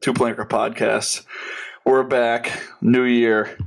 [0.00, 1.24] Two Planker Podcast.
[1.84, 3.58] We're back, new year,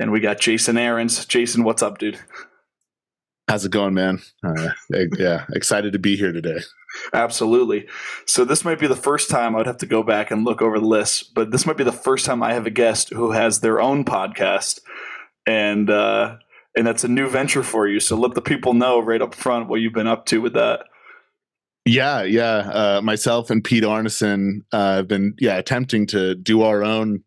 [0.00, 1.26] and we got Jason Arens.
[1.26, 2.18] Jason, what's up, dude?
[3.46, 4.22] How's it going, man?
[4.42, 4.70] Uh,
[5.18, 6.60] yeah, excited to be here today.
[7.12, 7.86] Absolutely.
[8.24, 10.80] So this might be the first time I'd have to go back and look over
[10.80, 13.60] the list, but this might be the first time I have a guest who has
[13.60, 14.80] their own podcast,
[15.46, 16.36] and uh,
[16.74, 18.00] and that's a new venture for you.
[18.00, 20.86] So let the people know right up front what you've been up to with that.
[21.86, 22.56] Yeah, yeah.
[22.68, 27.22] Uh, myself and Pete Arneson uh, have been yeah attempting to do our own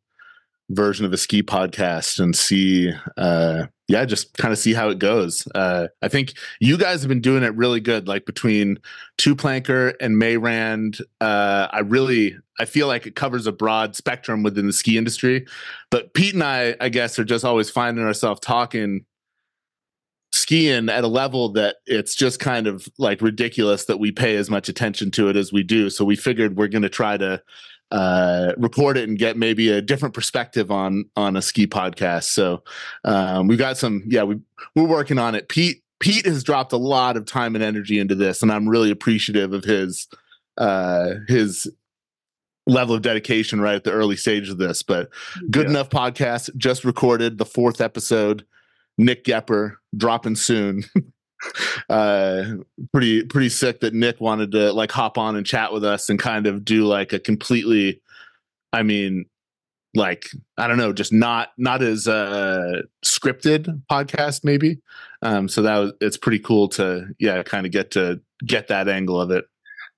[0.69, 4.99] version of a ski podcast and see uh yeah just kind of see how it
[4.99, 8.77] goes uh i think you guys have been doing it really good like between
[9.17, 14.43] two planker and mayrand uh i really i feel like it covers a broad spectrum
[14.43, 15.43] within the ski industry
[15.89, 19.03] but pete and i i guess are just always finding ourselves talking
[20.31, 24.49] skiing at a level that it's just kind of like ridiculous that we pay as
[24.49, 25.89] much attention to it as we do.
[25.89, 27.41] So we figured we're going to try to
[27.91, 32.25] uh, record it and get maybe a different perspective on on a ski podcast.
[32.25, 32.63] So
[33.03, 34.39] um, we got some, yeah, we
[34.75, 35.49] we're working on it.
[35.49, 38.91] Pete Pete has dropped a lot of time and energy into this, and I'm really
[38.91, 40.07] appreciative of his
[40.57, 41.69] uh, his
[42.67, 44.83] level of dedication right at the early stage of this.
[44.83, 45.09] But
[45.49, 45.71] good yeah.
[45.71, 48.45] enough podcast just recorded the fourth episode.
[48.99, 50.83] Nick Goepper dropping soon.
[51.89, 52.43] uh
[52.91, 56.19] pretty pretty sick that Nick wanted to like hop on and chat with us and
[56.19, 58.01] kind of do like a completely
[58.73, 59.25] I mean
[59.95, 60.25] like
[60.57, 64.81] I don't know just not not as uh scripted podcast maybe
[65.21, 68.89] um so that was it's pretty cool to yeah kind of get to get that
[68.89, 69.45] angle of it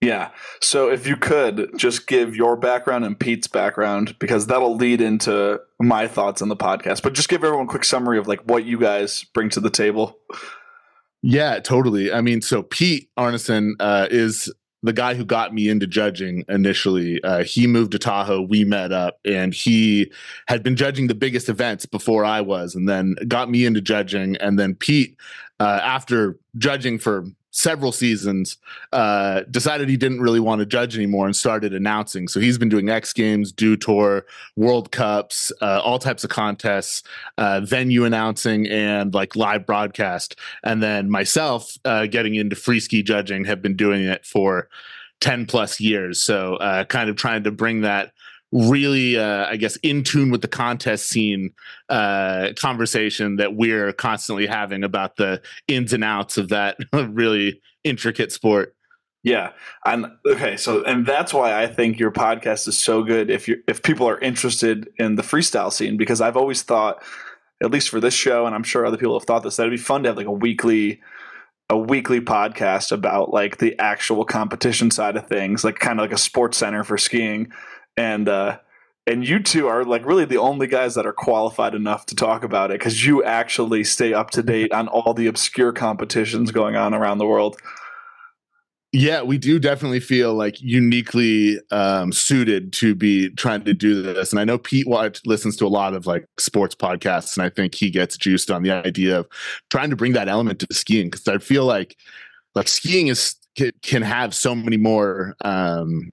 [0.02, 0.32] yeah.
[0.62, 5.62] So if you could just give your background and Pete's background, because that'll lead into
[5.80, 7.04] my thoughts on the podcast.
[7.04, 9.70] But just give everyone a quick summary of like what you guys bring to the
[9.70, 10.18] table.
[11.22, 12.12] Yeah, totally.
[12.12, 14.52] I mean, so Pete Arneson uh, is
[14.84, 17.24] the guy who got me into judging initially.
[17.24, 18.42] Uh, he moved to Tahoe.
[18.42, 20.12] We met up, and he
[20.48, 24.36] had been judging the biggest events before I was, and then got me into judging.
[24.38, 25.16] And then Pete,
[25.60, 28.58] uh, after judging for several seasons,
[28.94, 32.28] uh, decided he didn't really want to judge anymore and started announcing.
[32.28, 34.26] So he's been doing X Games, Dew Tour,
[34.56, 37.04] World Cups, uh, all types of contests,
[37.38, 40.38] uh, venue announcing, and like live broadcast.
[40.64, 44.70] And then myself, uh, getting into free ski judging, have been doing it for
[45.20, 46.22] 10 plus years.
[46.22, 48.14] So uh, kind of trying to bring that
[48.52, 51.52] really uh, i guess in tune with the contest scene
[51.90, 58.32] uh, conversation that we're constantly having about the ins and outs of that really intricate
[58.32, 58.76] sport.
[59.24, 59.52] Yeah.
[59.86, 63.62] And okay so and that's why i think your podcast is so good if you
[63.68, 67.04] if people are interested in the freestyle scene because i've always thought
[67.62, 69.78] at least for this show and i'm sure other people have thought this that it'd
[69.78, 71.02] be fun to have like a weekly
[71.70, 76.14] a weekly podcast about like the actual competition side of things like kind of like
[76.14, 77.52] a sports center for skiing
[77.98, 78.60] and uh,
[79.08, 82.44] and you two are like really the only guys that are qualified enough to talk
[82.44, 86.76] about it because you actually stay up to date on all the obscure competitions going
[86.76, 87.58] on around the world.
[88.94, 94.32] Yeah, we do definitely feel like uniquely um, suited to be trying to do this.
[94.32, 97.50] And I know Pete Watch listens to a lot of like sports podcasts, and I
[97.50, 99.28] think he gets juiced on the idea of
[99.70, 101.96] trying to bring that element to skiing because I feel like
[102.54, 103.36] like skiing is
[103.82, 106.10] can have so many more um,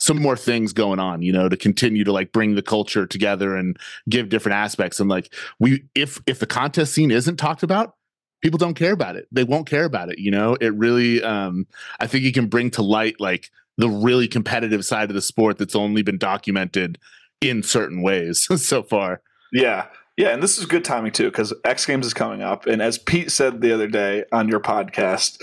[0.00, 3.54] some more things going on you know to continue to like bring the culture together
[3.54, 3.78] and
[4.08, 4.98] give different aspects.
[4.98, 7.94] And like we if if the contest scene isn't talked about
[8.42, 9.28] people don't care about it.
[9.30, 10.56] They won't care about it you know?
[10.60, 11.66] It really um
[12.00, 15.58] i think you can bring to light like the really competitive side of the sport
[15.58, 16.98] that's only been documented
[17.40, 19.22] in certain ways so far.
[19.52, 19.86] Yeah.
[20.16, 22.66] Yeah and this is good timing too because x games is coming up.
[22.66, 25.38] And as pete said the other day on your podcast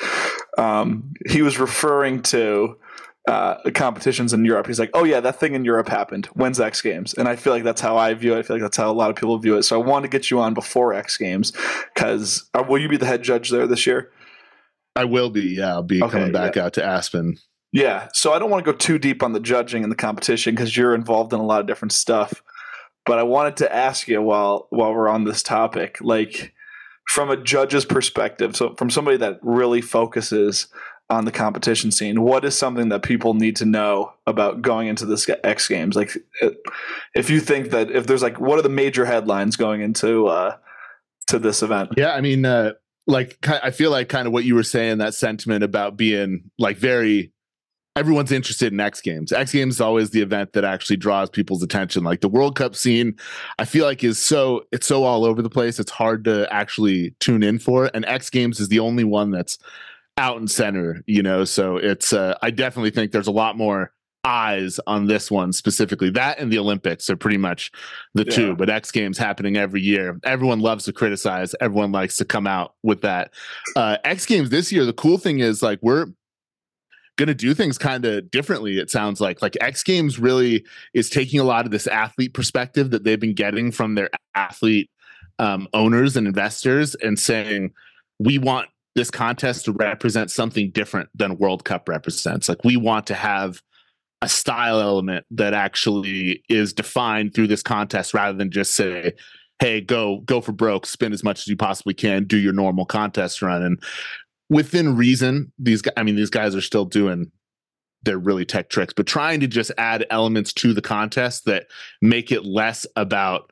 [0.58, 2.78] um he was referring to
[3.28, 4.68] uh, competitions in Europe.
[4.68, 6.28] He's like, oh yeah, that thing in Europe happened.
[6.28, 7.14] When's X Games?
[7.14, 8.40] And I feel like that's how I view it.
[8.40, 9.64] I feel like that's how a lot of people view it.
[9.64, 11.52] So I want to get you on before X Games
[11.94, 14.12] because uh, will you be the head judge there this year?
[14.96, 15.56] I will be.
[15.58, 16.66] Yeah, I'll be okay, coming back yeah.
[16.66, 17.38] out to Aspen.
[17.74, 18.08] Yeah.
[18.14, 20.76] So I don't want to go too deep on the judging and the competition because
[20.76, 22.42] you're involved in a lot of different stuff.
[23.06, 26.54] But I wanted to ask you while while we're on this topic, like
[27.10, 30.68] from a judge's perspective, so from somebody that really focuses
[31.10, 32.22] on the competition scene.
[32.22, 35.96] What is something that people need to know about going into this X Games?
[35.96, 36.18] Like,
[37.16, 40.58] if you think that if there's like, what are the major headlines going into uh,
[41.28, 41.92] to this event?
[41.96, 42.74] Yeah, I mean, uh,
[43.08, 46.78] like I feel like kind of what you were saying that sentiment about being like
[46.78, 47.32] very
[47.96, 49.32] everyone's interested in X Games.
[49.32, 52.04] X Games is always the event that actually draws people's attention.
[52.04, 53.16] Like the World Cup scene,
[53.58, 55.80] I feel like is so it's so all over the place.
[55.80, 57.90] It's hard to actually tune in for.
[57.94, 59.58] And X Games is the only one that's
[60.18, 61.46] out and center, you know.
[61.46, 63.94] So it's uh, I definitely think there's a lot more
[64.24, 66.10] eyes on this one specifically.
[66.10, 67.72] That and the Olympics are pretty much
[68.14, 68.36] the yeah.
[68.36, 70.20] two, but X Games happening every year.
[70.24, 71.56] Everyone loves to criticize.
[71.62, 73.32] Everyone likes to come out with that.
[73.76, 76.08] Uh, X Games this year, the cool thing is like we're
[77.18, 81.10] going to do things kind of differently it sounds like like x games really is
[81.10, 84.88] taking a lot of this athlete perspective that they've been getting from their athlete
[85.40, 87.74] um, owners and investors and saying
[88.20, 88.68] we want
[88.98, 93.62] this contest to represent something different than world cup represents like we want to have
[94.22, 99.14] a style element that actually is defined through this contest rather than just say
[99.60, 102.86] hey go go for broke spend as much as you possibly can do your normal
[102.86, 103.82] contest run and
[104.50, 107.32] within reason, these guys, I mean, these guys are still doing
[108.04, 111.68] their really tech tricks, but trying to just add elements to the contest that
[112.02, 113.52] make it less about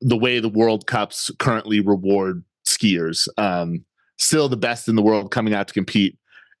[0.00, 3.28] the way the World Cups currently reward skiers.
[3.38, 3.84] Um,
[4.20, 6.16] still the best in the world coming out to compete.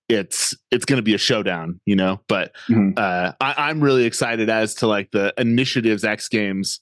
[0.08, 2.20] It's it's going to be a showdown, you know.
[2.26, 2.92] But mm-hmm.
[2.96, 6.80] uh, I, I'm really excited as to like the initiatives X Games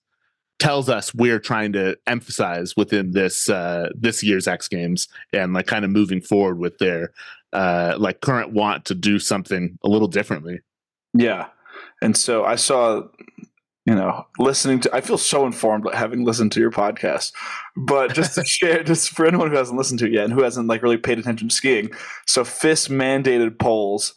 [0.58, 5.66] tells us we're trying to emphasize within this uh this year's X Games and like
[5.66, 7.12] kind of moving forward with their
[7.52, 10.60] uh like current want to do something a little differently.
[11.14, 11.48] Yeah.
[12.02, 13.02] And so I saw
[13.88, 17.32] you know, listening to I feel so informed having listened to your podcast.
[17.76, 20.42] But just to share just for anyone who hasn't listened to it yet and who
[20.42, 21.90] hasn't like really paid attention to skiing.
[22.26, 24.14] So FIS mandated poles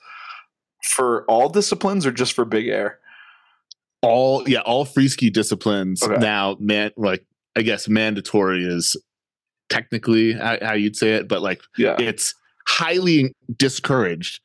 [0.84, 3.00] for all disciplines or just for big air?
[4.02, 6.18] all yeah all free ski disciplines okay.
[6.18, 7.26] now man like
[7.56, 8.96] i guess mandatory is
[9.70, 12.34] technically how, how, you'd say it but like yeah it's
[12.68, 14.42] highly discouraged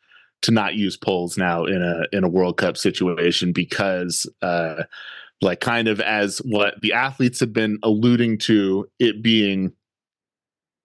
[0.47, 4.85] to not use poles now in a in a world cup situation because uh
[5.43, 9.73] like kind of as what the athletes have been alluding to it being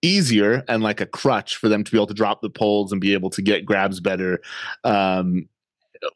[0.02, 3.00] easier and like a crutch for them to be able to drop the poles and
[3.00, 4.40] be able to get grabs better
[4.82, 5.48] um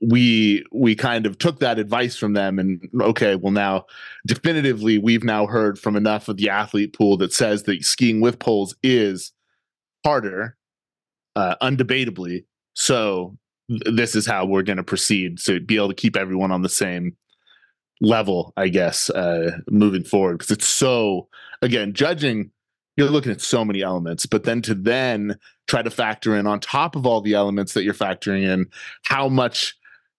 [0.00, 3.87] we we kind of took that advice from them and okay well now
[4.26, 8.40] definitively we've now heard from enough of the athlete pool that says that skiing with
[8.40, 9.32] poles is
[10.04, 10.56] harder
[11.37, 12.44] uh, undebatably
[12.76, 13.37] so
[13.69, 16.62] th- this is how we're going to proceed to be able to keep everyone on
[16.62, 17.17] the same
[18.00, 21.26] level i guess uh, moving forward because it's so
[21.62, 22.50] again judging
[22.96, 25.37] you're looking at so many elements but then to then
[25.67, 28.67] try to factor in on top of all the elements that you're factoring in
[29.05, 29.75] how much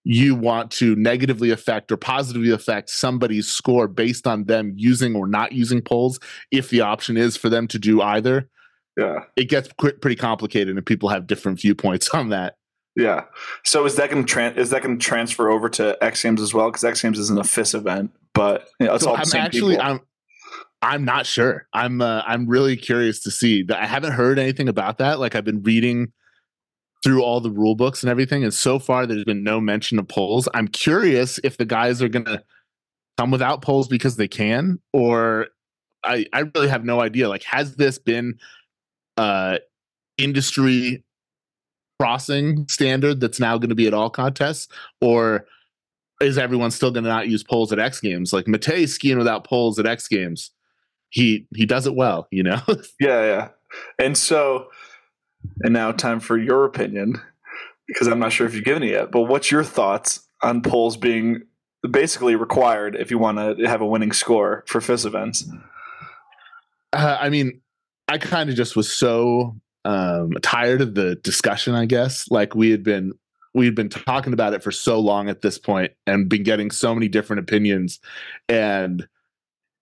[0.10, 5.28] you want to negatively affect or positively affect somebody's score based on them using or
[5.28, 6.18] not using poles,
[6.50, 8.50] if the option is for them to do either
[8.98, 12.56] yeah it gets pretty complicated and people have different viewpoints on that
[12.96, 13.24] yeah
[13.64, 16.54] so is that going to is that going to transfer over to x games as
[16.54, 19.36] well because x games isn't a FIS event but you know, it's so all I'm
[19.36, 19.92] actually people.
[19.92, 20.00] i'm
[20.82, 21.68] I'm not sure.
[21.74, 23.66] I'm uh, I'm really curious to see.
[23.74, 25.20] I haven't heard anything about that.
[25.20, 26.12] Like I've been reading
[27.04, 30.08] through all the rule books and everything, and so far there's been no mention of
[30.08, 32.44] poles I'm curious if the guys are gonna
[33.18, 35.48] come without poles because they can, or
[36.04, 37.28] I I really have no idea.
[37.28, 38.38] Like, has this been
[39.18, 39.58] uh
[40.18, 41.04] industry
[42.00, 44.68] crossing standard that's now going to be at all contests,
[45.02, 45.46] or
[46.22, 48.34] is everyone still going to not use poles at X Games?
[48.34, 50.52] Like Matej skiing without poles at X Games
[51.10, 52.62] he he does it well, you know.
[53.00, 53.50] yeah, yeah.
[54.00, 54.70] And so,
[55.62, 57.22] and now time for your opinion,
[57.88, 59.12] because I'm not sure if you've given it yet.
[59.12, 61.44] But what's your thoughts on poles being
[61.90, 65.50] basically required if you want to have a winning score for FIS events?
[66.94, 67.62] Uh, I mean,
[68.08, 71.76] I kind of just was so um, tired of the discussion.
[71.76, 73.14] I guess like we had been
[73.54, 76.70] we had been talking about it for so long at this point and been getting
[76.70, 78.00] so many different opinions
[78.48, 79.08] and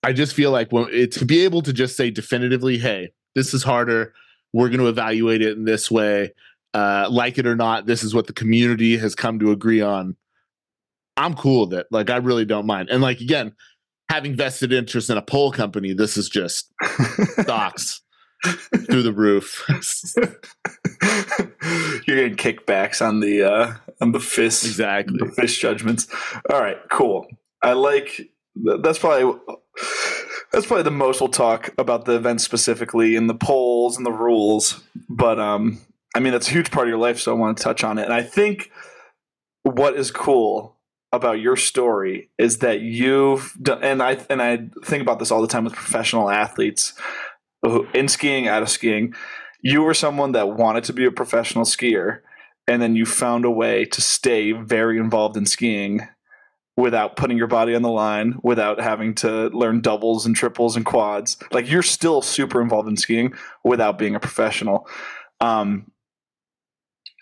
[0.05, 3.55] I just feel like when it, to be able to just say definitively, hey, this
[3.55, 4.13] is harder.
[4.53, 6.31] We're going to evaluate it in this way.
[6.75, 10.15] Uh, like it or not, this is what the community has come to agree on.
[11.17, 11.87] I'm cool with it.
[11.89, 12.89] Like, I really don't mind.
[12.91, 13.53] And like, again,
[14.07, 16.71] having vested interest in a pole company, this is just
[17.39, 18.01] stocks
[18.85, 19.63] through the roof.
[22.07, 26.07] You're getting kickbacks on the uh on the fist exactly the FIS judgments.
[26.49, 27.27] All right, cool.
[27.61, 29.39] I like that's probably
[30.51, 34.11] that's probably the most we'll talk about the event specifically and the poles and the
[34.11, 34.81] rules.
[35.09, 35.79] But um,
[36.15, 37.97] I mean, that's a huge part of your life, so I want to touch on
[37.97, 38.03] it.
[38.03, 38.71] And I think
[39.63, 40.75] what is cool
[41.11, 45.41] about your story is that you've done, and I and I think about this all
[45.41, 46.93] the time with professional athletes
[47.93, 49.13] in skiing, out of skiing.
[49.61, 52.19] You were someone that wanted to be a professional skier,
[52.67, 56.07] and then you found a way to stay very involved in skiing
[56.77, 60.85] without putting your body on the line, without having to learn doubles and triples and
[60.85, 61.37] quads.
[61.51, 64.87] Like you're still super involved in skiing without being a professional.
[65.39, 65.91] Um,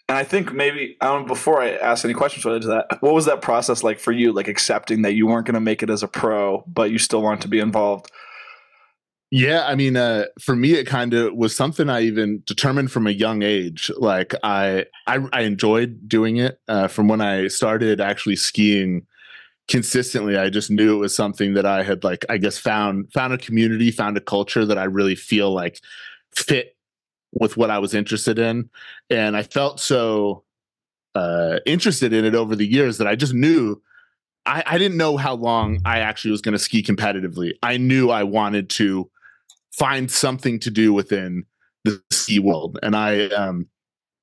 [0.09, 3.25] and I think maybe um, before I ask any questions related to that, what was
[3.25, 4.33] that process like for you?
[4.33, 7.21] Like accepting that you weren't going to make it as a pro, but you still
[7.21, 8.11] want to be involved.
[9.35, 13.07] Yeah, I mean, uh, for me, it kind of was something I even determined from
[13.07, 13.89] a young age.
[13.97, 19.07] Like I, I, I enjoyed doing it uh, from when I started actually skiing
[19.67, 20.37] consistently.
[20.37, 23.39] I just knew it was something that I had, like, I guess, found found a
[23.39, 25.79] community, found a culture that I really feel like
[26.35, 26.75] fit
[27.33, 28.69] with what I was interested in,
[29.09, 30.43] and I felt so
[31.15, 33.81] uh, interested in it over the years that I just knew.
[34.45, 37.53] I, I didn't know how long I actually was going to ski competitively.
[37.63, 39.09] I knew I wanted to
[39.73, 41.45] find something to do within
[41.83, 42.79] the ski world.
[42.81, 43.67] And I um,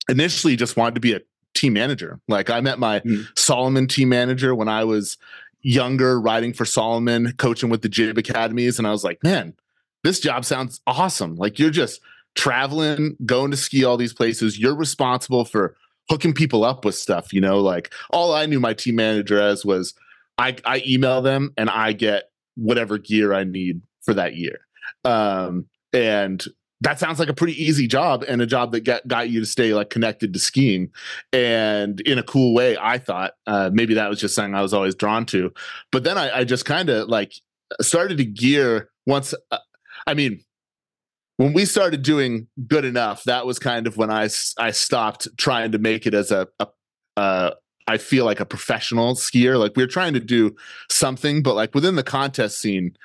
[0.08, 1.20] initially just wanted to be a
[1.54, 2.20] team manager.
[2.28, 3.26] Like I met my mm.
[3.36, 5.16] Salomon team manager when I was
[5.62, 9.54] younger, riding for Salomon, coaching with the Jib academies, and I was like, man,
[10.04, 11.36] this job sounds awesome.
[11.36, 12.00] Like you're just
[12.34, 14.58] traveling, going to ski all these places.
[14.58, 15.76] You're responsible for
[16.08, 17.32] hooking people up with stuff.
[17.32, 19.94] You know, like all I knew my team manager as was
[20.38, 24.60] I, I email them and I get whatever gear I need for that year.
[25.04, 26.44] Um, and
[26.80, 29.46] that sounds like a pretty easy job and a job that get, got you to
[29.46, 30.90] stay like connected to skiing
[31.32, 34.72] and in a cool way i thought uh, maybe that was just something i was
[34.72, 35.52] always drawn to
[35.92, 37.34] but then i, I just kind of like
[37.80, 39.58] started to gear once uh,
[40.06, 40.42] i mean
[41.36, 44.28] when we started doing good enough that was kind of when i
[44.58, 46.68] i stopped trying to make it as a, a
[47.16, 47.50] uh,
[47.86, 49.58] I feel like a professional skier.
[49.58, 50.54] Like we are trying to do
[50.88, 52.96] something, but like within the contest scene,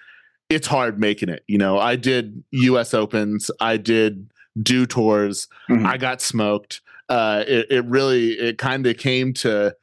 [0.50, 1.44] it's hard making it.
[1.48, 5.86] You know, I did US Opens, I did Dew Tours, mm-hmm.
[5.86, 6.82] I got smoked.
[7.10, 9.76] Uh, it, it really, it kind of came to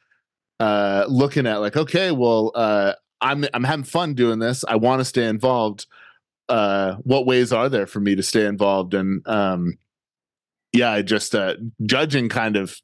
[0.60, 4.64] uh, looking at like, okay, well, uh, I'm I'm having fun doing this.
[4.66, 5.86] I want to stay involved.
[6.48, 8.94] Uh, what ways are there for me to stay involved?
[8.94, 9.78] And um,
[10.72, 11.54] yeah, I just uh,
[11.84, 12.76] judging kind of.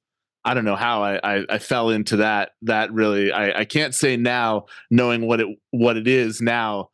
[0.44, 2.52] I don't know how I, I, I fell into that.
[2.62, 6.90] That really, I, I can't say now, knowing what it what it is now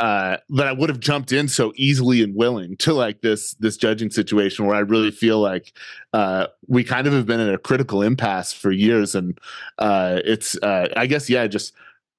[0.00, 3.76] uh, that I would have jumped in so easily and willing to like this this
[3.76, 5.72] judging situation where I really feel like
[6.12, 9.38] uh, we kind of have been in a critical impasse for years, and
[9.78, 11.74] uh, it's uh, I guess yeah, just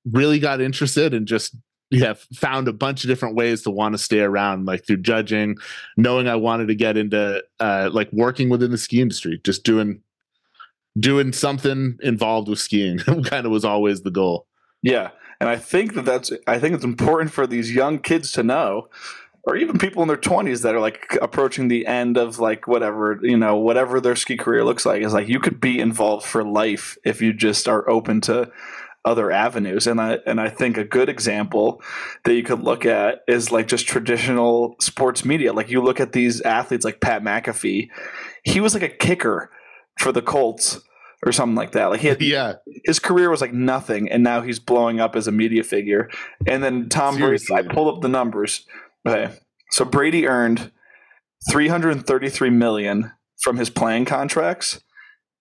[0.09, 1.55] really got interested and just
[1.91, 5.57] yeah found a bunch of different ways to want to stay around like through judging,
[5.97, 10.01] knowing I wanted to get into uh, like working within the ski industry, just doing
[10.97, 14.47] doing something involved with skiing kind of was always the goal.
[14.81, 15.09] Yeah.
[15.39, 18.89] And I think that that's I think it's important for these young kids to know
[19.45, 23.19] or even people in their 20s that are like approaching the end of like whatever
[23.21, 25.01] you know whatever their ski career looks like.
[25.01, 28.51] Is like you could be involved for life if you just are open to
[29.03, 29.85] other avenues.
[29.85, 31.81] And i and i think a good example
[32.23, 35.53] that you could look at is like just traditional sports media.
[35.53, 37.89] Like you look at these athletes like pat mcafee.
[38.43, 39.51] He was like a kicker
[39.99, 40.79] for the colts
[41.25, 41.87] or something like that.
[41.87, 42.53] Like he had, yeah,
[42.85, 46.09] his career was like nothing, and now he's blowing up as a media figure.
[46.47, 47.53] And then Tom Seriously.
[47.55, 48.65] Brady, I pulled up the numbers.
[49.07, 49.33] Okay,
[49.71, 50.71] so Brady earned
[51.49, 54.81] three hundred thirty-three million from his playing contracts,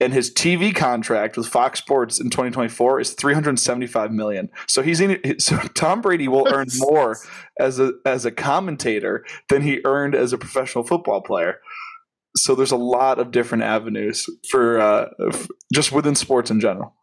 [0.01, 4.51] and his TV contract with Fox Sports in 2024 is 375 million.
[4.67, 7.19] So he's in, so Tom Brady will earn more
[7.61, 11.61] as a as a commentator than he earned as a professional football player
[12.37, 15.09] so there's a lot of different avenues for uh,
[15.73, 16.95] just within sports in general.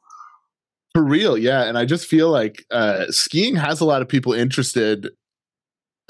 [0.94, 4.34] For real, yeah, and I just feel like uh, skiing has a lot of people
[4.34, 5.10] interested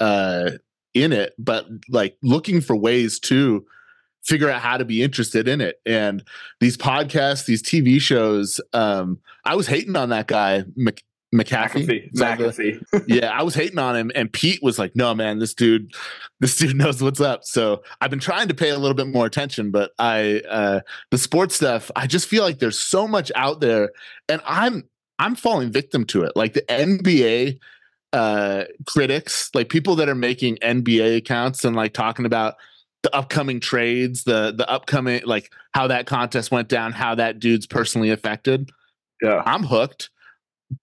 [0.00, 0.52] uh,
[0.92, 3.64] in it, but like looking for ways to
[4.24, 5.80] figure out how to be interested in it.
[5.86, 6.24] And
[6.60, 12.12] these podcasts, these TV shows, um, I was hating on that guy Mc- McAfee.
[12.12, 12.82] McAfee.
[12.92, 13.04] McAfee.
[13.06, 15.92] yeah, I was hating on him, and Pete was like, "No, man, this dude,
[16.40, 19.26] this dude knows what's up." So I've been trying to pay a little bit more
[19.26, 23.60] attention, but I, uh, the sports stuff, I just feel like there's so much out
[23.60, 23.92] there,
[24.28, 24.84] and I'm,
[25.18, 26.32] I'm falling victim to it.
[26.36, 27.58] Like the NBA
[28.12, 32.56] uh, critics, like people that are making NBA accounts and like talking about
[33.02, 37.66] the upcoming trades, the the upcoming like how that contest went down, how that dude's
[37.66, 38.70] personally affected.
[39.22, 40.10] Yeah, I'm hooked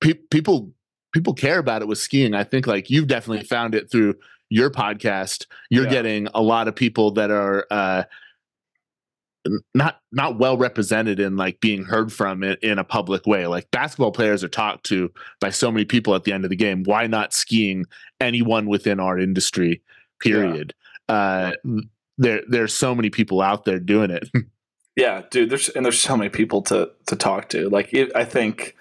[0.02, 0.72] pe- people
[1.14, 2.34] people care about it with skiing.
[2.34, 4.16] I think like you've definitely found it through
[4.50, 5.46] your podcast.
[5.70, 5.92] You're yeah.
[5.92, 8.04] getting a lot of people that are uh,
[9.74, 13.48] not not well represented in like being heard from in, in, a public way.
[13.48, 16.56] Like basketball players are talked to by so many people at the end of the
[16.56, 16.84] game.
[16.84, 17.86] Why not skiing
[18.20, 19.82] anyone within our industry?
[20.20, 20.74] Period.
[21.08, 21.16] Yeah.
[21.16, 21.52] Uh,
[22.18, 24.30] there there's so many people out there doing it.
[24.96, 25.50] yeah, dude.
[25.50, 27.70] There's and there's so many people to to talk to.
[27.70, 28.76] Like it, I think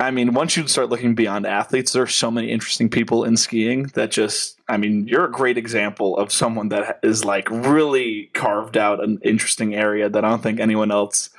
[0.00, 3.36] I mean, once you start looking beyond athletes, there are so many interesting people in
[3.36, 8.30] skiing that just, I mean, you're a great example of someone that is like really
[8.34, 11.30] carved out an interesting area that I don't think anyone else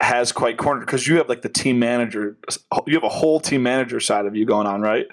[0.00, 2.36] has quite cornered because you have like the team manager,
[2.86, 5.06] you have a whole team manager side of you going on, right?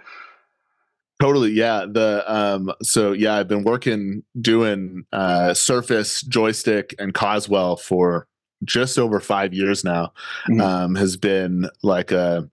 [1.21, 1.85] Totally, yeah.
[1.87, 8.27] The um, so yeah, I've been working doing uh, Surface, joystick, and Coswell for
[8.63, 10.13] just over five years now.
[10.49, 10.61] Mm-hmm.
[10.61, 12.49] Um, has been like a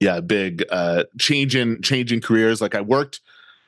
[0.00, 2.60] yeah, big uh, change in changing careers.
[2.60, 3.20] Like I worked,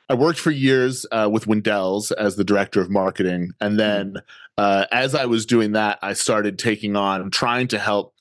[0.09, 4.17] I worked for years uh, with Windell's as the director of marketing, and then
[4.59, 8.15] uh, as I was doing that, I started taking on trying to help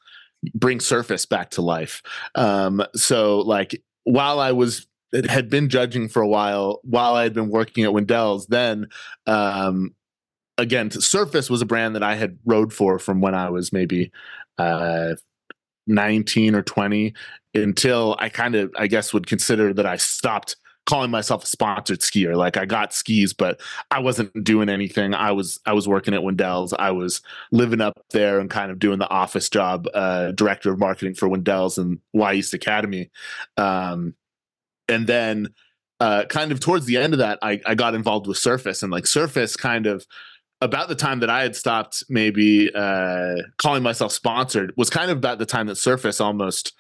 [0.53, 2.01] bring Surface back to life.
[2.36, 4.88] Um, so like while I was
[5.27, 8.88] had been judging for a while, while I had been working at Windell's, then
[9.27, 9.94] um,
[10.58, 14.12] again, Surface was a brand that I had rode for from when I was maybe
[14.58, 15.15] uh,
[15.88, 17.13] 19 or 20
[17.53, 22.00] until I kind of, I guess, would consider that I stopped calling myself a sponsored
[22.00, 22.35] skier.
[22.35, 23.61] Like I got skis, but
[23.91, 25.13] I wasn't doing anything.
[25.13, 26.73] I was I was working at Windell's.
[26.73, 27.21] I was
[27.51, 31.29] living up there and kind of doing the office job, uh, director of marketing for
[31.29, 33.09] Windell's and Y East Academy.
[33.57, 34.15] Um,
[34.88, 35.53] and then
[36.00, 38.91] uh, kind of towards the end of that, I, I got involved with Surface and
[38.91, 40.05] like Surface kind of
[40.62, 45.18] about the time that I had stopped maybe uh, calling myself sponsored was kind of
[45.18, 46.74] about the time that Surface almost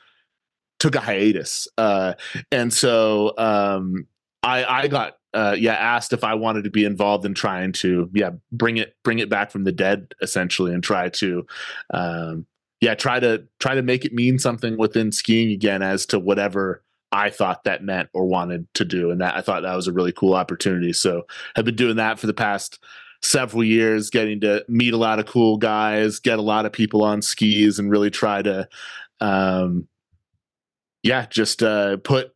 [0.79, 1.67] took a hiatus.
[1.77, 2.13] Uh,
[2.51, 4.07] and so um,
[4.43, 8.09] I, I got uh, yeah asked if I wanted to be involved in trying to
[8.13, 11.45] yeah bring it bring it back from the dead essentially and try to
[11.91, 12.45] um,
[12.81, 16.83] yeah try to try to make it mean something within skiing again as to whatever
[17.13, 19.93] I thought that meant or wanted to do and that I thought that was a
[19.93, 21.23] really cool opportunity so
[21.55, 22.83] I've been doing that for the past
[23.21, 27.03] several years, getting to meet a lot of cool guys, get a lot of people
[27.03, 28.67] on skis, and really try to,
[29.19, 29.87] um,
[31.03, 32.33] yeah, just uh, put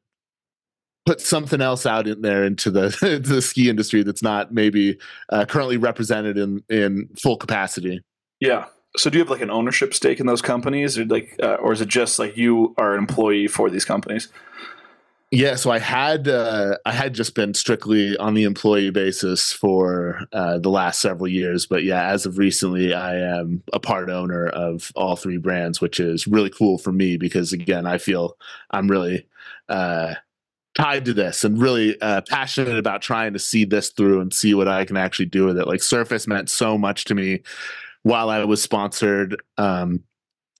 [1.05, 4.97] put something else out in there into the the ski industry that's not maybe
[5.29, 8.01] uh, currently represented in in full capacity.
[8.39, 8.65] Yeah.
[8.97, 11.73] So do you have like an ownership stake in those companies, or like, uh, or
[11.73, 14.29] is it just like you are an employee for these companies?
[15.35, 20.21] Yeah, so I had uh, I had just been strictly on the employee basis for
[20.31, 24.47] uh, the last several years, but yeah, as of recently, I am a part owner
[24.47, 28.37] of all three brands, which is really cool for me because again, I feel
[28.71, 29.27] I'm really
[29.67, 30.13] uh,
[30.73, 34.53] tied to this and really uh, passionate about trying to see this through and see
[34.53, 35.67] what I can actually do with it.
[35.67, 37.41] Like Surface meant so much to me
[38.03, 39.43] while I was sponsored.
[39.57, 40.01] Um,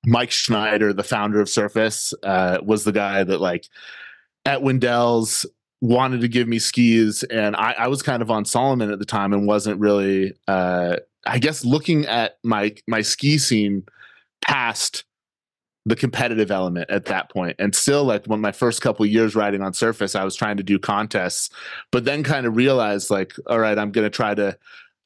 [0.05, 3.69] Mike Schneider, the founder of Surface, uh, was the guy that like
[4.45, 5.45] at Windell's
[5.81, 9.05] wanted to give me skis and I, I was kind of on Salomon at the
[9.05, 13.84] time and wasn't really uh, I guess looking at my my ski scene
[14.41, 15.03] past
[15.88, 17.55] the competitive element at that point.
[17.60, 20.63] And still like when my first couple years riding on surface i was trying to
[20.63, 21.49] do contests
[21.91, 24.58] but then kind of realized like all right i'm going to try to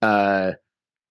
[0.02, 0.54] uh,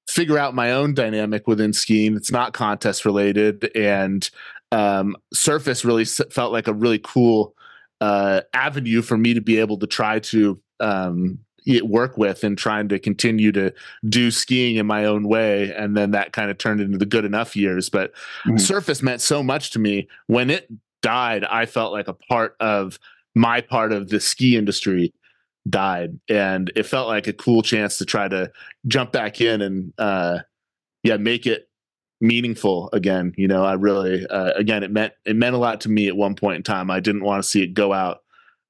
[0.08, 2.16] figure out my own dynamic within skiing.
[2.16, 4.28] It's not contest related and
[4.72, 7.54] um, surface really felt like a really cool
[8.00, 11.38] uh, avenue for me to be able to try to um,
[11.82, 13.72] work with and trying to continue to
[14.08, 15.74] do skiing in my own way.
[15.74, 17.88] And then that kind of turned into the good enough years.
[17.90, 18.12] But
[18.44, 18.56] mm-hmm.
[18.56, 20.08] surface meant so much to me.
[20.26, 20.70] When it
[21.02, 22.98] died, I felt like a part of
[23.34, 25.12] my part of the ski industry
[25.68, 26.18] died.
[26.28, 28.50] And it felt like a cool chance to try to
[28.86, 30.38] jump back in and, uh,
[31.02, 31.67] yeah, make it
[32.20, 33.32] meaningful again.
[33.36, 36.16] You know, I really uh, again it meant it meant a lot to me at
[36.16, 36.90] one point in time.
[36.90, 38.18] I didn't want to see it go out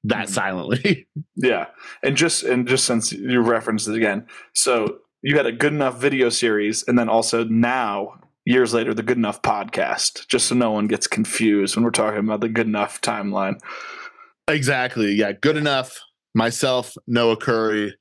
[0.05, 0.33] that mm-hmm.
[0.33, 1.09] silently.
[1.37, 1.67] yeah,
[2.03, 6.01] and just and just since you referenced it again, so you had a good enough
[6.01, 10.71] video series, and then also now years later the good enough podcast just so no
[10.71, 13.61] one gets confused when we're talking about the good enough timeline
[14.49, 16.01] exactly yeah good enough
[16.35, 17.95] myself noah curry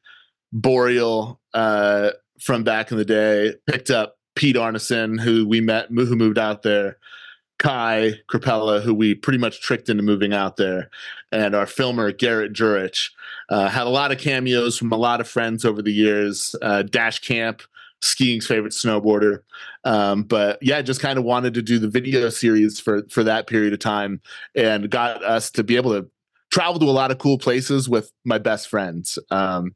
[0.53, 6.15] boreal uh, from back in the day picked up Pete Arneson, who we met, who
[6.15, 6.97] moved out there,
[7.57, 10.91] Kai Crapella, who we pretty much tricked into moving out there,
[11.31, 13.09] and our filmer Garrett Jurich.
[13.49, 16.55] Uh, had a lot of cameos from a lot of friends over the years.
[16.61, 17.63] Uh, Dash Kamp,
[18.01, 19.39] skiing's favorite snowboarder,
[19.85, 23.47] um, but yeah, just kind of wanted to do the video series for for that
[23.47, 24.21] period of time,
[24.53, 26.07] and got us to be able to
[26.51, 29.17] travel to a lot of cool places with my best friends.
[29.31, 29.73] Um,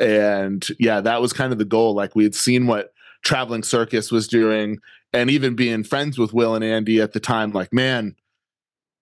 [0.00, 1.94] and yeah, that was kind of the goal.
[1.94, 2.92] Like we had seen what
[3.22, 4.78] traveling circus was doing
[5.12, 8.14] and even being friends with will and andy at the time like man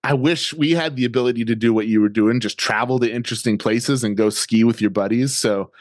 [0.03, 3.11] i wish we had the ability to do what you were doing just travel to
[3.11, 5.35] interesting places and go ski with your buddies.
[5.35, 5.71] So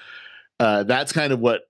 [0.60, 1.62] uh, that's kind of what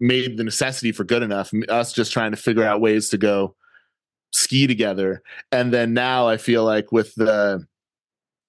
[0.00, 3.54] made the necessity for good enough us just trying to figure out ways to go
[4.32, 5.22] ski together.
[5.52, 7.64] And then now i feel like with the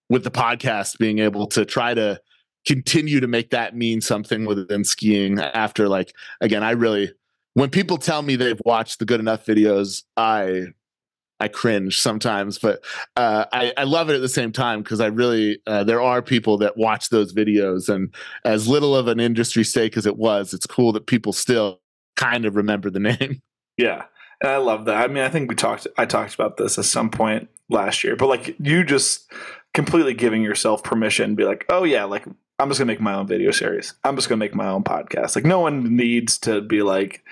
[0.10, 2.20] with the podcast being able to try to
[2.66, 7.12] continue to make that mean something within skiing after like again i really
[7.54, 10.64] when people tell me they've watched the good enough videos i
[11.40, 12.84] i cringe sometimes but
[13.18, 16.22] uh, I, I love it at the same time because i really uh, there are
[16.22, 20.54] people that watch those videos and as little of an industry stake as it was
[20.54, 21.82] it's cool that people still
[22.16, 23.42] kind of remember the name.
[23.78, 24.06] Yeah
[24.42, 25.04] and i love that.
[25.04, 28.16] I mean i think we talked i talked about this at some point last year
[28.16, 29.32] but like you just
[29.74, 32.26] completely giving yourself permission to be like oh yeah like
[32.58, 33.94] I'm just gonna make my own video series.
[34.04, 35.36] I'm just gonna make my own podcast.
[35.36, 37.24] Like no one needs to be like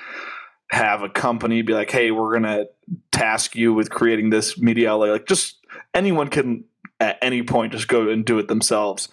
[0.70, 2.66] have a company be like, hey, we're gonna
[3.12, 4.96] task you with creating this media.
[4.96, 5.58] Like just
[5.94, 6.66] anyone can
[7.00, 9.08] at any point just go and do it themselves.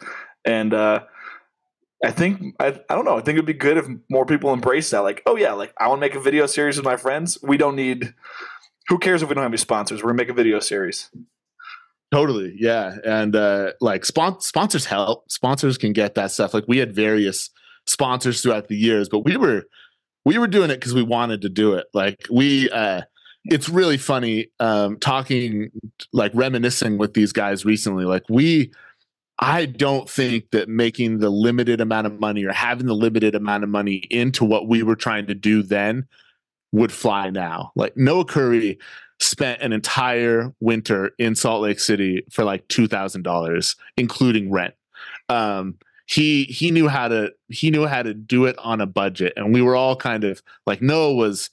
[0.45, 1.01] And uh
[2.05, 3.19] I think I, I don't know.
[3.19, 5.01] I think it'd be good if more people embrace that.
[5.01, 7.39] Like, oh yeah, like I want to make a video series with my friends.
[7.43, 8.15] We don't need.
[8.89, 10.03] Who cares if we don't have any sponsors?
[10.03, 11.11] We're gonna make a video series.
[12.13, 12.55] Totally.
[12.59, 12.97] Yeah.
[13.05, 15.31] And uh like spon- sponsors help.
[15.31, 16.53] Sponsors can get that stuff.
[16.53, 17.51] Like we had various
[17.87, 19.65] sponsors throughout the years, but we were
[20.25, 21.87] we were doing it cuz we wanted to do it.
[21.95, 23.03] Like we uh
[23.45, 25.71] it's really funny um talking
[26.13, 28.05] like reminiscing with these guys recently.
[28.05, 28.73] Like we
[29.39, 33.65] I don't think that making the limited amount of money or having the limited amount
[33.65, 36.07] of money into what we were trying to do then
[36.73, 37.73] would fly now.
[37.75, 38.79] Like Noah Curry
[39.21, 44.75] spent an entire winter in Salt Lake City for like two thousand dollars, including rent.
[45.29, 49.35] Um, he he knew how to he knew how to do it on a budget,
[49.37, 51.51] and we were all kind of like Noah was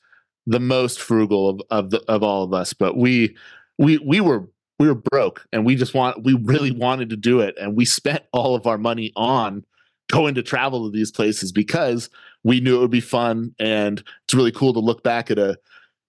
[0.47, 3.35] the most frugal of of, the, of all of us, but we
[3.77, 4.47] we we were
[4.79, 7.85] we were broke, and we just want we really wanted to do it, and we
[7.85, 9.63] spent all of our money on
[10.09, 12.09] going to travel to these places because
[12.43, 15.57] we knew it would be fun, and it's really cool to look back at a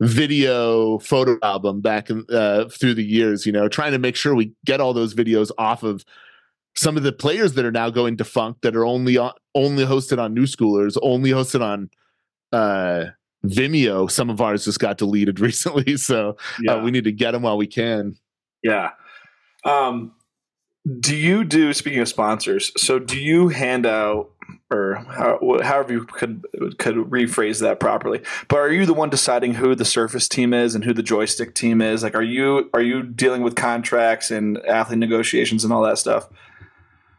[0.01, 4.35] video photo album back in, uh, through the years, you know, trying to make sure
[4.35, 6.05] we get all those videos off of
[6.77, 10.19] some of the players that are now going defunct that are only on, only hosted
[10.19, 11.91] on Newschoolers, only hosted on
[12.53, 13.07] uh,
[13.45, 14.09] Vimeo.
[14.09, 16.73] Some of ours just got deleted recently, so uh, yeah.
[16.75, 18.17] uh, we need to get them while we can.
[18.63, 18.91] Yeah.
[19.65, 20.13] Um,
[21.01, 22.73] do you do speaking of sponsors?
[22.81, 24.31] So do you hand out
[24.71, 26.45] or how, however you could
[26.79, 28.23] could rephrase that properly.
[28.49, 31.55] But are you the one deciding who the Surface team is and who the joystick
[31.55, 32.03] team is?
[32.03, 36.29] Like, are you are you dealing with contracts and athlete negotiations and all that stuff?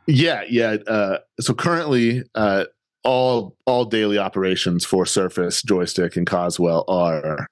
[0.08, 0.78] Yeah, yeah.
[0.88, 2.66] Uh, so currently, uh,
[3.04, 7.48] all all daily operations for Surface, joystick, and Coswell are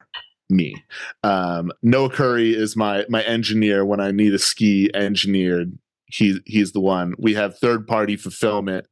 [0.49, 0.75] me.
[1.23, 5.77] Um, Noah Curry is my my engineer when I need a ski engineered.
[6.05, 7.15] He he's the one.
[7.17, 8.87] We have third party fulfillment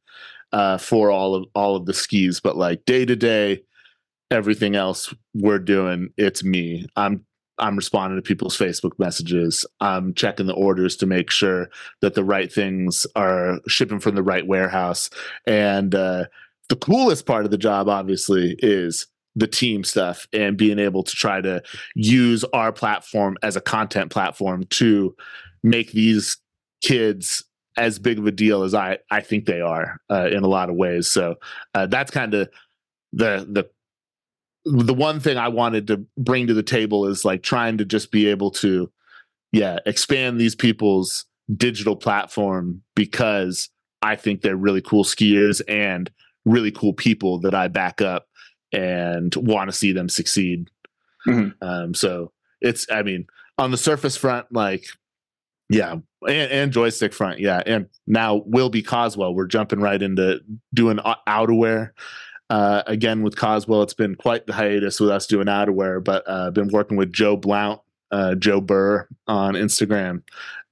[0.51, 3.63] uh, for all of all of the skis, but like day to day,
[4.31, 6.85] everything else we're doing, it's me.
[6.95, 7.25] I'm
[7.57, 9.65] I'm responding to people's Facebook messages.
[9.79, 11.69] I'm checking the orders to make sure
[12.01, 15.09] that the right things are shipping from the right warehouse.
[15.47, 16.25] And uh,
[16.67, 21.15] the coolest part of the job, obviously, is the team stuff and being able to
[21.15, 21.61] try to
[21.95, 25.15] use our platform as a content platform to
[25.63, 26.37] make these
[26.81, 27.44] kids
[27.77, 30.69] as big of a deal as I I think they are uh, in a lot
[30.69, 31.07] of ways.
[31.07, 31.35] So
[31.73, 32.49] uh, that's kind of
[33.13, 33.69] the the
[34.65, 38.11] the one thing I wanted to bring to the table is like trying to just
[38.11, 38.91] be able to
[39.51, 43.69] yeah expand these people's digital platform because
[44.01, 46.11] I think they're really cool skiers and
[46.45, 48.27] really cool people that I back up
[48.71, 50.69] and want to see them succeed.
[51.27, 51.63] Mm-hmm.
[51.67, 54.85] Um, so it's I mean on the surface front like
[55.69, 55.93] yeah,
[56.27, 59.33] and, and, joystick front, yeah, and now will be Coswell.
[59.33, 60.41] We're jumping right into
[60.73, 60.97] doing
[61.27, 61.91] outerwear
[62.49, 63.81] uh, again with Coswell.
[63.81, 67.35] It's been quite the hiatus with us doing outerwear, but uh, been working with Joe
[67.35, 70.21] Blount, uh, Joe Burr on Instagram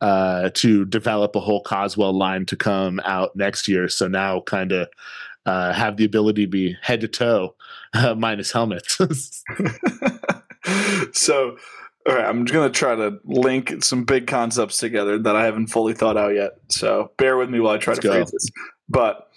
[0.01, 3.89] uh, to develop a whole Coswell line to come out next year.
[3.89, 4.89] So now, kind of.
[5.45, 7.53] Uh, have the ability to be head to toe,
[8.15, 8.97] minus helmets.
[11.12, 11.58] so,
[12.08, 15.46] all right, I'm just going to try to link some big concepts together that I
[15.46, 16.52] haven't fully thought out yet.
[16.70, 18.13] So bear with me while I try Let's to go.
[18.13, 18.50] phrase this.
[18.89, 19.28] But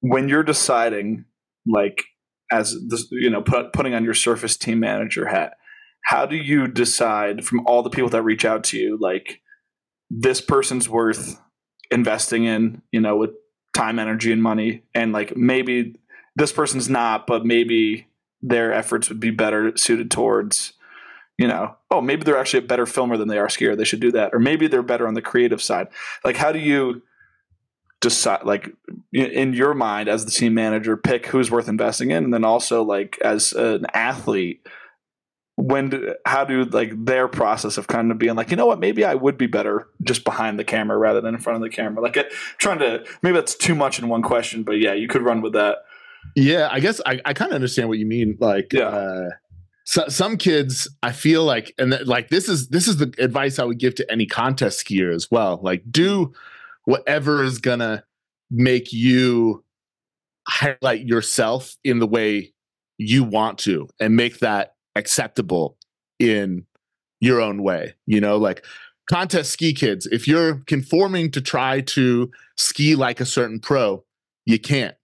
[0.00, 1.24] when you're deciding,
[1.66, 2.04] like,
[2.50, 5.54] as this, you know, put, putting on your Surface team manager hat,
[6.04, 9.40] how do you decide from all the people that reach out to you, like,
[10.08, 11.40] this person's worth
[11.90, 13.30] investing in, you know, with
[13.74, 15.96] time, energy, and money, and like maybe
[16.36, 18.06] this person's not, but maybe
[18.40, 20.74] their efforts would be better suited towards
[21.38, 23.76] you know, oh, maybe they're actually a better filmer than they are skier.
[23.76, 24.30] They should do that.
[24.32, 25.88] Or maybe they're better on the creative side.
[26.24, 27.02] Like, how do you
[28.00, 28.70] decide, like,
[29.12, 32.24] in your mind as the team manager, pick who's worth investing in?
[32.24, 34.66] And then also, like, as an athlete,
[35.56, 38.80] when, do, how do, like, their process of kind of being like, you know what,
[38.80, 41.74] maybe I would be better just behind the camera rather than in front of the
[41.74, 42.02] camera?
[42.02, 45.22] Like, it, trying to, maybe that's too much in one question, but yeah, you could
[45.22, 45.78] run with that.
[46.34, 48.36] Yeah, I guess I, I kind of understand what you mean.
[48.40, 48.88] Like, yeah.
[48.88, 49.28] Uh,
[49.86, 53.64] so, some kids i feel like and like this is this is the advice i
[53.64, 55.60] would give to any contest skier as well.
[55.62, 56.32] Like do
[56.84, 58.04] whatever is gonna
[58.50, 59.64] make you
[60.48, 62.52] highlight yourself in the way
[62.98, 65.76] you want to and make that acceptable
[66.18, 66.66] in
[67.20, 68.36] your own way you know?
[68.38, 68.64] Like
[69.08, 74.02] contest ski kids if you're conforming to try to ski like a certain pro
[74.46, 74.96] you can't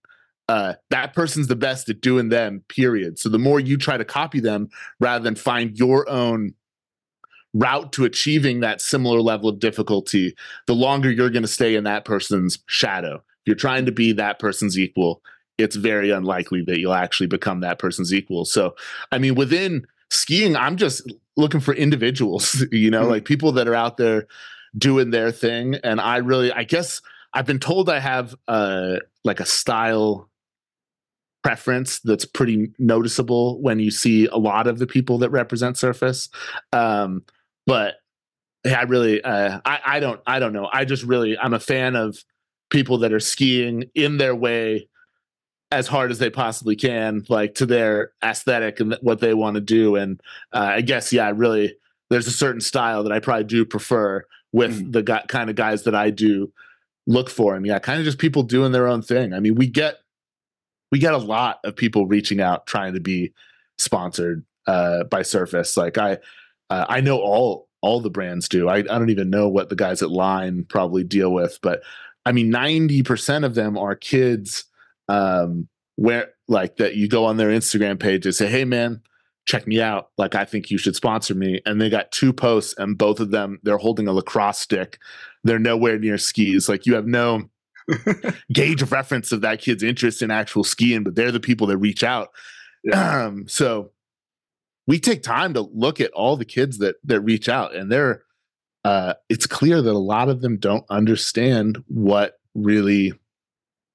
[0.49, 3.19] uh, that person's the best at doing them, period.
[3.19, 4.69] So the more you try to copy them
[5.01, 6.55] rather than find your own
[7.55, 10.35] route to achieving that similar level of difficulty,
[10.67, 13.17] the longer you're going to stay in that person's shadow.
[13.17, 15.23] If you're trying to be that person's equal,
[15.59, 18.45] it's very unlikely that you'll actually become that person's equal.
[18.45, 18.75] So,
[19.11, 23.11] I mean, within skiing, I'm just looking for individuals, you know, mm-hmm.
[23.11, 24.27] like people that are out there
[24.77, 25.77] doing their thing.
[25.77, 27.03] And I really, I guess
[27.35, 30.29] I've been told I have uh, like a style
[31.43, 36.29] preference that's pretty noticeable when you see a lot of the people that represent surface.
[36.73, 37.25] Um,
[37.67, 37.97] but
[38.65, 40.69] i really uh, I, I don't i don't know.
[40.73, 42.19] I just really i'm a fan of
[42.71, 44.89] people that are skiing in their way
[45.71, 49.61] as hard as they possibly can like to their aesthetic and what they want to
[49.61, 49.97] do.
[49.97, 50.21] And
[50.53, 51.75] uh, i guess yeah I really
[52.11, 54.93] there's a certain style that i probably do prefer with mm.
[54.93, 56.53] the guy, kind of guys that i do
[57.07, 57.57] look for.
[57.57, 59.33] And yeah kind of just people doing their own thing.
[59.33, 59.97] I mean we get
[60.93, 63.33] we get a lot of people reaching out trying to be
[63.79, 65.77] sponsored uh, by Surface.
[65.77, 66.19] Like I,
[66.71, 68.69] uh, I know all all the brands do.
[68.69, 71.83] I, I don't even know what the guys at Line probably deal with, but
[72.25, 74.65] I mean, ninety percent of them are kids.
[75.09, 79.01] Um, where like that, you go on their Instagram page and say, "Hey, man."
[79.45, 80.11] Check me out.
[80.19, 81.61] Like, I think you should sponsor me.
[81.67, 85.01] And they got two posts, and both of them, they're holding a lacrosse stick.
[85.43, 86.69] They're nowhere near skis.
[86.69, 87.51] Like, you have no
[88.53, 91.79] gauge of reference of that kid's interest in actual skiing, but they're the people that
[91.79, 92.31] reach out.
[92.93, 93.93] Um, so
[94.87, 98.23] we take time to look at all the kids that that reach out, and they're
[98.85, 103.13] uh, it's clear that a lot of them don't understand what really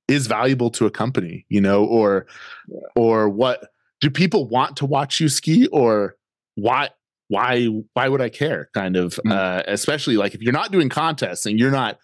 [0.08, 2.26] is valuable to a company, you know, or
[2.67, 2.80] yeah.
[2.95, 6.15] or what do people want to watch you ski, or
[6.56, 6.89] why
[7.28, 8.69] why why would I care?
[8.73, 9.32] Kind of, mm-hmm.
[9.32, 12.00] uh, especially like if you're not doing contests and you're not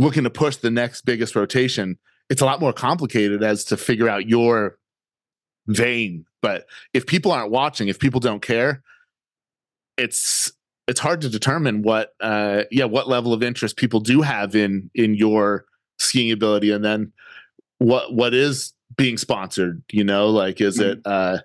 [0.00, 1.98] looking to push the next biggest rotation,
[2.30, 4.78] it's a lot more complicated as to figure out your
[5.66, 6.24] vein.
[6.40, 8.82] But if people aren't watching, if people don't care,
[9.96, 10.52] it's
[10.88, 14.90] it's hard to determine what uh yeah what level of interest people do have in
[14.94, 15.66] in your
[15.98, 17.12] skiing ability and then
[17.78, 20.92] what what is being sponsored you know like is mm-hmm.
[20.92, 21.38] it uh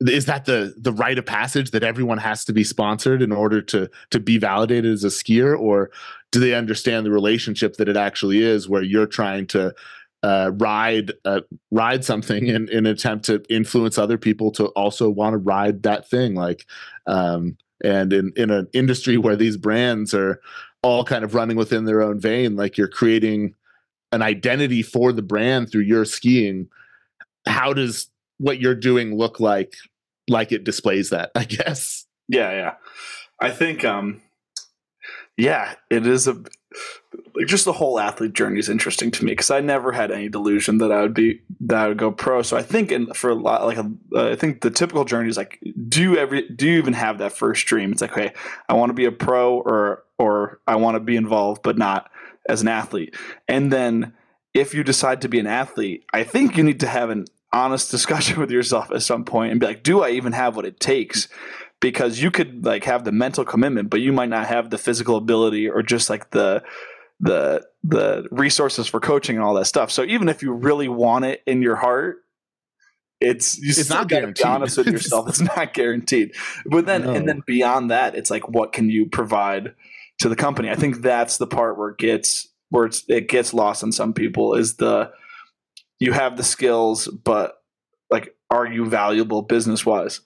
[0.00, 3.60] is that the the rite of passage that everyone has to be sponsored in order
[3.60, 5.90] to to be validated as a skier or
[6.36, 9.74] do they understand the relationship that it actually is where you're trying to
[10.22, 15.08] uh, ride uh, ride something in, in an attempt to influence other people to also
[15.08, 16.66] want to ride that thing like
[17.06, 20.38] um, and in in an industry where these brands are
[20.82, 23.54] all kind of running within their own vein like you're creating
[24.12, 26.68] an identity for the brand through your skiing
[27.46, 29.72] how does what you're doing look like
[30.28, 32.04] like it displays that i guess?
[32.28, 32.74] Yeah yeah.
[33.40, 34.20] I think um
[35.36, 36.34] yeah it is a
[37.34, 40.28] like just the whole athlete journey is interesting to me because i never had any
[40.28, 42.42] delusion that i would be that i would go pro.
[42.42, 45.28] So i think in for a lot like a, uh, i think the typical journey
[45.28, 47.92] is like do you every do you even have that first dream?
[47.92, 48.32] It's like okay
[48.68, 52.10] i want to be a pro or or i want to be involved but not
[52.48, 53.16] as an athlete.
[53.48, 54.12] And then
[54.54, 57.90] if you decide to be an athlete i think you need to have an honest
[57.90, 60.78] discussion with yourself at some point and be like, do I even have what it
[60.78, 61.28] takes?
[61.80, 65.16] Because you could like have the mental commitment, but you might not have the physical
[65.16, 66.62] ability or just like the
[67.20, 69.90] the the resources for coaching and all that stuff.
[69.90, 72.18] So even if you really want it in your heart,
[73.20, 74.42] it's you it's not guaranteed.
[74.42, 76.34] Be honest with yourself, it's not guaranteed.
[76.64, 77.12] But then no.
[77.12, 79.74] and then beyond that, it's like what can you provide
[80.20, 80.70] to the company?
[80.70, 84.54] I think that's the part where it gets where it gets lost on some people
[84.54, 85.12] is the
[85.98, 87.62] you have the skills, but
[88.10, 90.20] like, are you valuable business wise?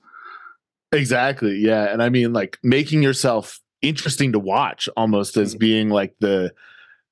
[0.93, 1.57] Exactly.
[1.59, 1.93] Yeah.
[1.93, 6.53] And I mean, like making yourself interesting to watch almost as being like the,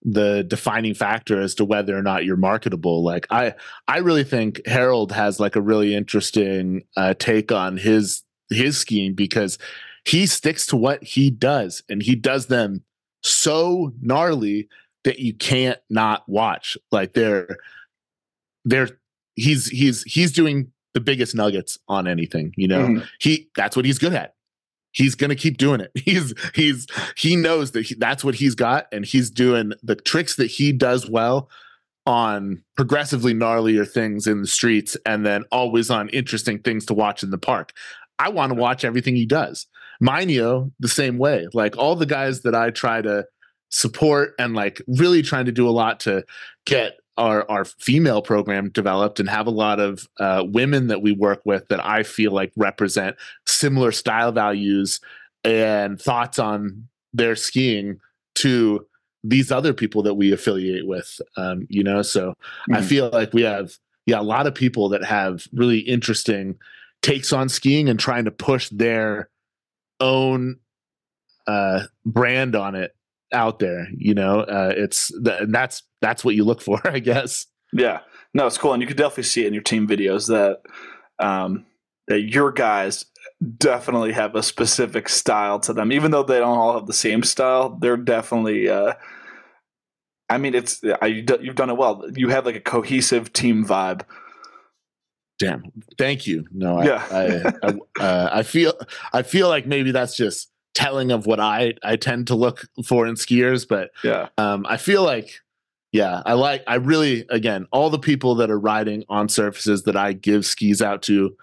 [0.02, 3.02] the defining factor as to whether or not you're marketable.
[3.02, 3.54] Like I,
[3.86, 9.14] I really think Harold has like a really interesting uh, take on his his scheme
[9.14, 9.58] because
[10.04, 12.82] he sticks to what he does and he does them
[13.22, 14.68] so gnarly
[15.04, 16.76] that you can't not watch.
[16.90, 17.58] Like they're
[18.64, 18.88] they're
[19.34, 22.86] he's he's he's doing the biggest nuggets on anything, you know.
[22.86, 23.04] Mm-hmm.
[23.20, 24.34] He that's what he's good at
[24.92, 25.92] he's going to keep doing it.
[26.04, 30.36] He's he's he knows that he, that's what he's got, and he's doing the tricks
[30.36, 31.48] that he does well
[32.06, 37.22] on progressively gnarlier things in the streets, and then always on interesting things to watch
[37.22, 37.72] in the park.
[38.18, 39.66] I want to watch everything he does.
[40.02, 41.46] Minio the same way.
[41.52, 43.26] Like all the guys that I try to
[43.70, 46.24] support and like really trying to do a lot to
[46.64, 51.12] get our our female program developed and have a lot of uh, women that we
[51.12, 55.00] work with that I feel like represent similar style values
[55.44, 58.00] and thoughts on their skiing
[58.36, 58.86] to
[59.24, 61.20] these other people that we affiliate with.
[61.36, 62.74] Um, you know, so mm-hmm.
[62.76, 63.72] I feel like we have
[64.06, 66.56] yeah a lot of people that have really interesting
[67.02, 69.28] takes on skiing and trying to push their
[70.00, 70.58] own
[71.48, 72.94] uh, brand on it
[73.32, 73.86] out there.
[73.96, 77.46] You know, uh, it's th- that's that's what you look for, I guess.
[77.72, 78.00] Yeah,
[78.34, 80.60] no, it's cool, and you can definitely see it in your team videos that
[81.24, 81.66] um,
[82.06, 83.04] that your guys
[83.58, 87.22] definitely have a specific style to them, even though they don't all have the same
[87.22, 87.70] style.
[87.80, 88.68] They're definitely.
[88.68, 88.94] Uh,
[90.30, 92.04] I mean, it's I, you've done it well.
[92.14, 94.02] You have like a cohesive team vibe.
[95.38, 95.62] Damn,
[95.96, 96.46] thank you.
[96.50, 97.06] No, I, yeah.
[97.10, 98.74] I, I, uh, I feel
[99.12, 103.04] I feel like maybe that's just telling of what I I tend to look for
[103.08, 105.40] in skiers, but yeah, um, I feel like
[105.90, 109.96] yeah, I like I really again all the people that are riding on surfaces that
[109.96, 111.36] I give skis out to,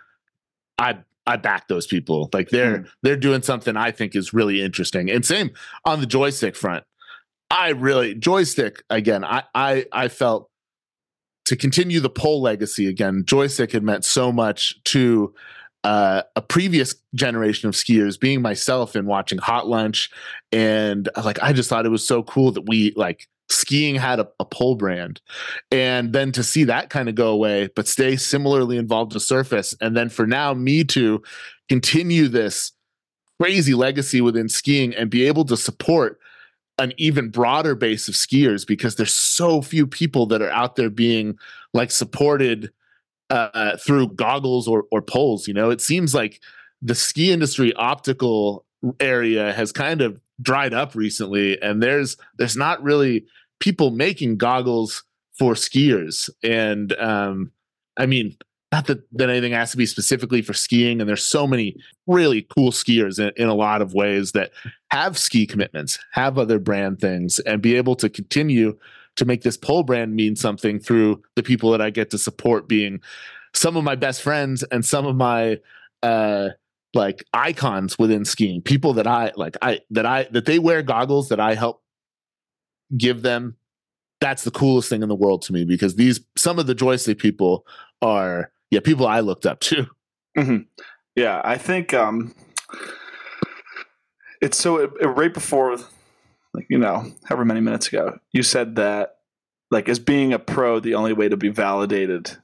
[0.79, 2.29] I I back those people.
[2.31, 2.89] Like they're mm.
[3.01, 5.11] they're doing something I think is really interesting.
[5.11, 5.51] And same
[5.83, 6.85] on the joystick front.
[7.51, 9.25] I really joystick again.
[9.25, 10.49] I I I felt
[11.45, 13.23] to continue the pole legacy again.
[13.25, 15.33] Joystick had meant so much to
[15.85, 20.09] uh, a previous generation of skiers, being myself and watching Hot Lunch,
[20.51, 24.27] and like I just thought it was so cool that we like skiing had a,
[24.39, 25.21] a pole brand,
[25.69, 29.75] and then to see that kind of go away, but stay similarly involved to surface,
[29.79, 31.21] and then for now me to
[31.69, 32.71] continue this
[33.39, 36.19] crazy legacy within skiing and be able to support
[36.79, 40.89] an even broader base of skiers because there's so few people that are out there
[40.89, 41.37] being
[41.75, 42.71] like supported
[43.29, 45.47] uh, through goggles or or poles.
[45.47, 46.41] You know, it seems like
[46.81, 48.65] the ski industry optical
[48.99, 53.25] area has kind of dried up recently, and there's there's not really
[53.59, 55.03] people making goggles
[55.37, 56.29] for skiers.
[56.43, 57.51] And um,
[57.97, 58.37] I mean,
[58.71, 62.45] not that, that anything has to be specifically for skiing, and there's so many really
[62.55, 64.51] cool skiers in, in a lot of ways that
[64.91, 68.77] have ski commitments, have other brand things, and be able to continue
[69.15, 72.67] to make this pole brand mean something through the people that I get to support
[72.67, 73.01] being
[73.53, 75.59] some of my best friends and some of my
[76.03, 76.49] uh
[76.93, 81.29] like icons within skiing people that i like i that i that they wear goggles
[81.29, 81.81] that i help
[82.97, 83.55] give them
[84.21, 87.19] that's the coolest thing in the world to me because these some of the joystick
[87.19, 87.65] people
[88.01, 89.85] are yeah people i looked up to
[90.37, 90.57] mm-hmm.
[91.15, 92.33] yeah i think um
[94.41, 95.77] it's so it, it, right before
[96.55, 99.15] like you know however many minutes ago you said that
[99.71, 102.37] like as being a pro the only way to be validated.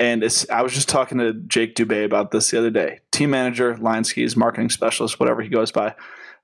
[0.00, 3.00] And it's, i was just talking to jake dubay about this the other day.
[3.12, 5.94] Team manager line skis marketing specialist whatever he goes by.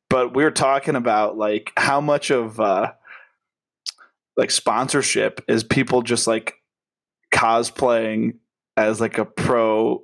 [0.08, 2.92] But we were talking about like how much of uh
[4.36, 6.54] like sponsorship is people just like
[7.32, 8.36] cosplaying
[8.76, 10.02] as like a pro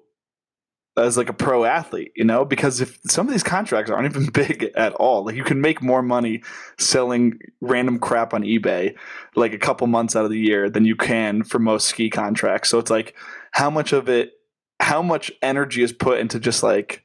[0.96, 4.26] as like a pro athlete, you know, because if some of these contracts aren't even
[4.32, 6.42] big at all, like you can make more money
[6.78, 8.94] selling random crap on eBay
[9.35, 12.68] like a couple months out of the year than you can for most ski contracts.
[12.70, 13.14] So it's like
[13.52, 14.32] how much of it
[14.80, 17.02] how much energy is put into just like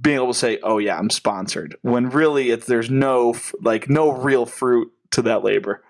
[0.00, 4.10] being able to say, "Oh yeah, I'm sponsored," when really it's there's no like no
[4.12, 5.82] real fruit to that labor.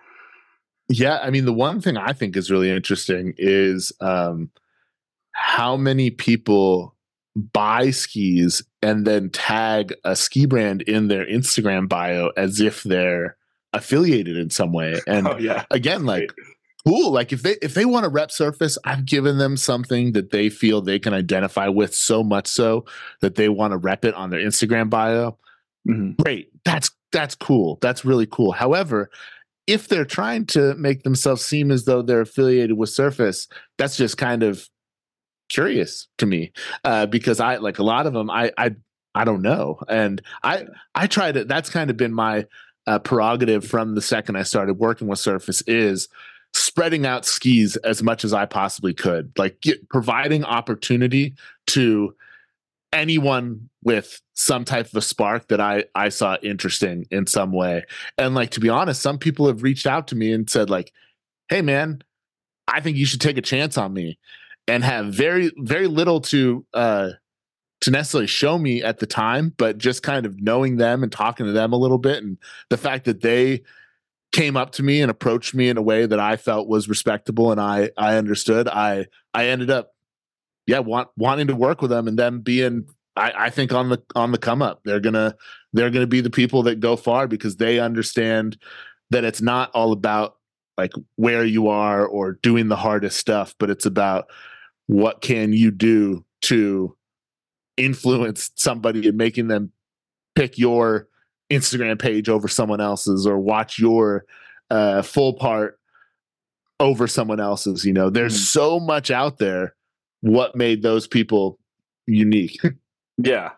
[0.88, 4.50] Yeah, I mean the one thing I think is really interesting is um
[5.32, 6.94] how many people
[7.40, 13.36] buy skis and then tag a ski brand in their Instagram bio as if they're
[13.72, 15.00] affiliated in some way.
[15.06, 15.64] And oh, yeah.
[15.70, 16.32] again, like
[16.86, 17.10] cool.
[17.10, 20.48] Like if they if they want to rep surface, I've given them something that they
[20.48, 22.84] feel they can identify with so much so
[23.20, 25.38] that they want to rep it on their Instagram bio.
[25.88, 26.22] Mm-hmm.
[26.22, 26.50] Great.
[26.64, 27.78] That's that's cool.
[27.80, 28.52] That's really cool.
[28.52, 29.10] However,
[29.66, 33.46] if they're trying to make themselves seem as though they're affiliated with Surface,
[33.78, 34.68] that's just kind of
[35.50, 36.52] curious to me
[36.84, 38.30] uh, because I like a lot of them.
[38.30, 38.74] I I
[39.14, 41.44] I don't know, and I I try to.
[41.44, 42.46] That's kind of been my
[42.86, 46.08] uh, prerogative from the second I started working with Surface is
[46.52, 51.34] spreading out skis as much as I possibly could, like get, providing opportunity
[51.68, 52.14] to
[52.92, 57.84] anyone with some type of a spark that I I saw interesting in some way.
[58.16, 60.92] And like to be honest, some people have reached out to me and said like,
[61.48, 62.02] "Hey man,
[62.68, 64.18] I think you should take a chance on me."
[64.70, 67.10] And have very very little to uh
[67.80, 71.46] to necessarily show me at the time, but just kind of knowing them and talking
[71.46, 72.36] to them a little bit and
[72.68, 73.62] the fact that they
[74.32, 77.50] came up to me and approached me in a way that I felt was respectable
[77.50, 79.94] and I I understood, I I ended up
[80.66, 84.02] yeah, want wanting to work with them and them being I, I think on the
[84.14, 84.82] on the come up.
[84.84, 85.34] They're gonna
[85.72, 88.56] they're gonna be the people that go far because they understand
[89.10, 90.36] that it's not all about
[90.78, 94.26] like where you are or doing the hardest stuff, but it's about
[94.90, 96.96] what can you do to
[97.76, 99.70] influence somebody and making them
[100.34, 101.06] pick your
[101.48, 104.24] Instagram page over someone else's or watch your
[104.68, 105.78] uh, full part
[106.80, 107.84] over someone else's.
[107.84, 108.46] You know, there's mm.
[108.46, 109.76] so much out there.
[110.22, 111.60] What made those people
[112.06, 112.58] unique?
[113.16, 113.50] yeah.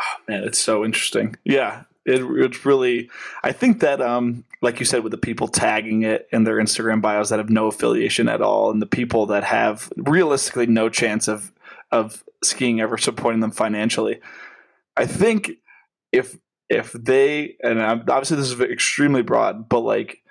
[0.00, 1.36] Oh, man, it's so interesting.
[1.44, 1.82] Yeah.
[2.04, 3.10] It, it's really,
[3.44, 7.00] I think that, um, like you said, with the people tagging it in their Instagram
[7.00, 11.28] bios that have no affiliation at all, and the people that have realistically no chance
[11.28, 11.52] of
[11.90, 14.20] of skiing ever supporting them financially.
[14.96, 15.52] I think
[16.10, 16.38] if
[16.68, 20.22] if they and obviously this is extremely broad, but like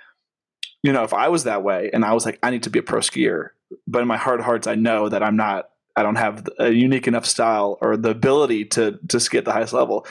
[0.84, 2.80] you know, if I was that way and I was like, I need to be
[2.80, 3.50] a pro skier,
[3.88, 5.70] but in my heart of hearts, I know that I'm not.
[5.94, 9.52] I don't have a unique enough style or the ability to to ski at the
[9.52, 10.08] highest level.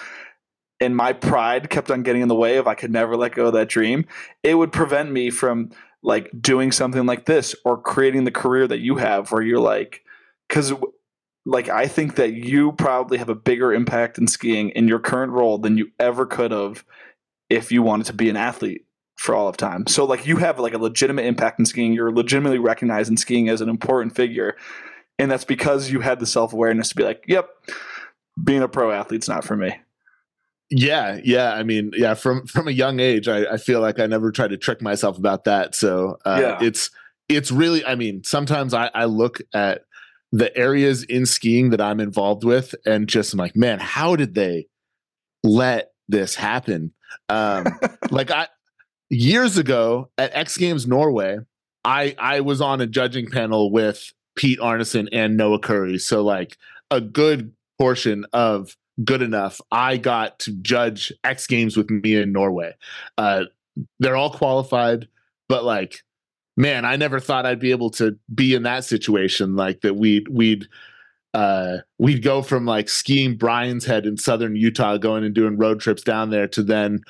[0.80, 3.46] And my pride kept on getting in the way of I could never let go
[3.46, 4.06] of that dream.
[4.42, 5.70] It would prevent me from
[6.02, 10.02] like doing something like this or creating the career that you have where you're like
[10.48, 10.72] because
[11.44, 15.32] like I think that you probably have a bigger impact in skiing in your current
[15.32, 16.84] role than you ever could have
[17.48, 19.86] if you wanted to be an athlete for all of time.
[19.86, 21.92] So like you have like a legitimate impact in skiing.
[21.92, 24.56] You're legitimately recognized in skiing as an important figure.
[25.18, 27.50] And that's because you had the self-awareness to be like, yep,
[28.42, 29.78] being a pro athlete's not for me.
[30.70, 31.54] Yeah, yeah.
[31.54, 34.50] I mean, yeah, from from a young age, I, I feel like I never tried
[34.50, 35.74] to trick myself about that.
[35.74, 36.58] So uh, yeah.
[36.62, 36.90] it's
[37.28, 39.82] it's really I mean, sometimes I, I look at
[40.32, 44.34] the areas in skiing that I'm involved with and just I'm like, man, how did
[44.34, 44.68] they
[45.42, 46.92] let this happen?
[47.28, 47.66] Um,
[48.10, 48.46] like I
[49.08, 51.38] years ago at X Games Norway,
[51.84, 55.98] I I was on a judging panel with Pete Arneson and Noah Curry.
[55.98, 56.56] So like
[56.92, 62.32] a good portion of good enough, I got to judge X Games with me in
[62.32, 62.74] Norway.
[63.18, 63.44] Uh,
[63.98, 65.08] they're all qualified,
[65.48, 66.02] but like
[66.60, 69.56] man, I never thought I'd be able to be in that situation.
[69.56, 70.68] Like that we'd we'd
[71.32, 75.80] uh we'd go from like skiing Brian's Head in southern Utah, going and doing road
[75.80, 77.00] trips down there to then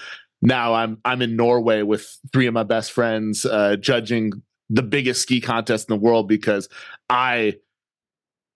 [0.41, 4.33] now I'm I'm in Norway with three of my best friends uh judging
[4.69, 6.69] the biggest ski contest in the world because
[7.09, 7.57] I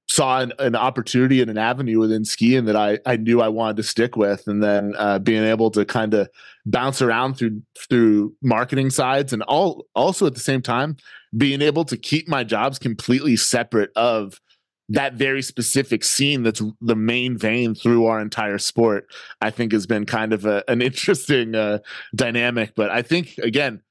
[0.09, 3.79] saw an, an, opportunity and an avenue within skiing that I, I knew I wanted
[3.79, 4.47] to stick with.
[4.47, 6.29] And then uh, being able to kind of
[6.67, 10.97] bounce around through through marketing sides and all also at the same time
[11.37, 14.41] being able to keep my jobs completely separate of
[14.89, 19.07] that very specific scene that's the main vein through our entire sport
[19.43, 21.79] i think has been kind of a, an interesting uh,
[22.15, 23.83] dynamic but i think again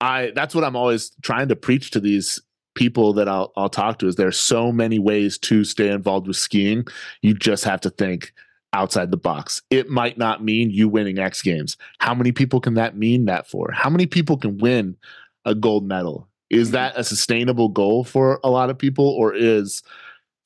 [0.00, 2.40] i that's what i'm always trying to preach to these
[2.74, 6.36] people that I'll I'll talk to is there's so many ways to stay involved with
[6.36, 6.86] skiing.
[7.20, 8.32] You just have to think
[8.72, 9.62] outside the box.
[9.70, 11.76] It might not mean you winning X Games.
[11.98, 13.70] How many people can that mean that for?
[13.72, 14.96] How many people can win
[15.44, 16.28] a gold medal?
[16.50, 16.74] Is mm-hmm.
[16.74, 19.82] that a sustainable goal for a lot of people or is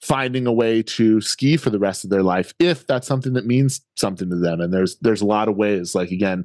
[0.03, 3.47] finding a way to ski for the rest of their life if that's something that
[3.47, 6.45] means something to them and there's there's a lot of ways like again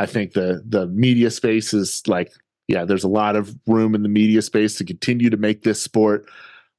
[0.00, 2.32] I think the the media space is like
[2.72, 5.82] yeah, there's a lot of room in the media space to continue to make this
[5.82, 6.26] sport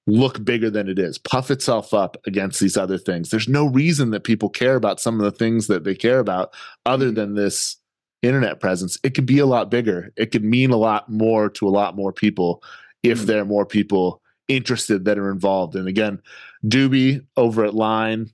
[0.07, 3.29] look bigger than it is, puff itself up against these other things.
[3.29, 6.51] There's no reason that people care about some of the things that they care about
[6.87, 7.15] other mm-hmm.
[7.15, 7.77] than this
[8.23, 8.97] internet presence.
[9.03, 10.11] It could be a lot bigger.
[10.17, 12.63] It could mean a lot more to a lot more people
[13.03, 13.27] if mm-hmm.
[13.27, 15.75] there are more people interested that are involved.
[15.75, 16.19] And again,
[16.65, 18.31] Doobie over at Line,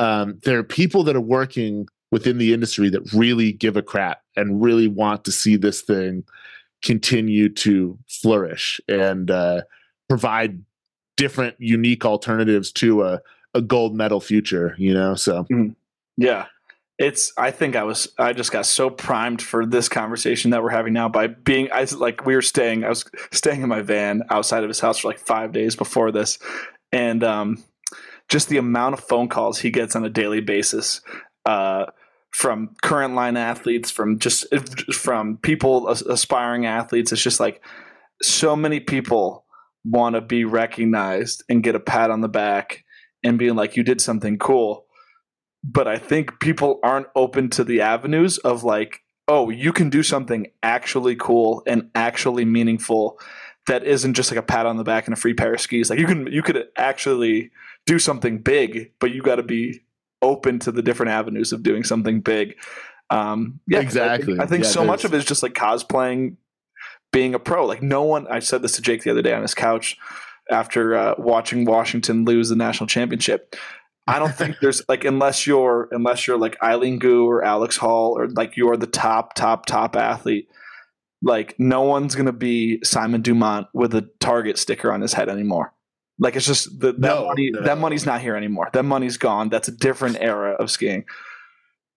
[0.00, 4.22] um, there are people that are working within the industry that really give a crap
[4.34, 6.24] and really want to see this thing
[6.82, 9.62] continue to flourish and uh,
[10.08, 10.62] provide
[11.16, 13.20] different, unique alternatives to a,
[13.54, 14.74] a gold medal future.
[14.78, 15.70] You know, so mm-hmm.
[16.16, 16.46] yeah,
[16.98, 17.32] it's.
[17.36, 18.08] I think I was.
[18.18, 21.68] I just got so primed for this conversation that we're having now by being.
[21.72, 22.84] I like we were staying.
[22.84, 26.12] I was staying in my van outside of his house for like five days before
[26.12, 26.38] this,
[26.92, 27.62] and um,
[28.28, 31.00] just the amount of phone calls he gets on a daily basis.
[31.44, 31.86] Uh,
[32.30, 34.46] from current line athletes, from just
[34.94, 37.12] from people aspiring athletes.
[37.12, 37.62] It's just like
[38.22, 39.44] so many people
[39.84, 42.84] want to be recognized and get a pat on the back
[43.22, 44.86] and being like, you did something cool.
[45.64, 50.02] But I think people aren't open to the avenues of like, oh, you can do
[50.02, 53.18] something actually cool and actually meaningful
[53.66, 55.90] that isn't just like a pat on the back and a free pair of skis.
[55.90, 57.50] Like you can you could actually
[57.84, 59.80] do something big, but you got to be
[60.26, 62.56] open to the different avenues of doing something big.
[63.10, 64.34] Um, yeah, exactly.
[64.34, 66.36] I think, I think yeah, so much of it is just like cosplaying
[67.12, 67.64] being a pro.
[67.64, 68.26] Like no one.
[68.28, 69.96] I said this to Jake the other day on his couch
[70.50, 73.54] after uh, watching Washington lose the national championship.
[74.06, 78.18] I don't think there's like unless you're unless you're like Eileen Gu or Alex Hall
[78.18, 80.50] or like you're the top top top athlete.
[81.22, 85.72] Like no one's gonna be Simon Dumont with a Target sticker on his head anymore.
[86.18, 87.62] Like it's just the, that No, money no.
[87.62, 88.68] that money's not here anymore.
[88.72, 89.48] That money's gone.
[89.50, 91.04] That's a different era of skiing.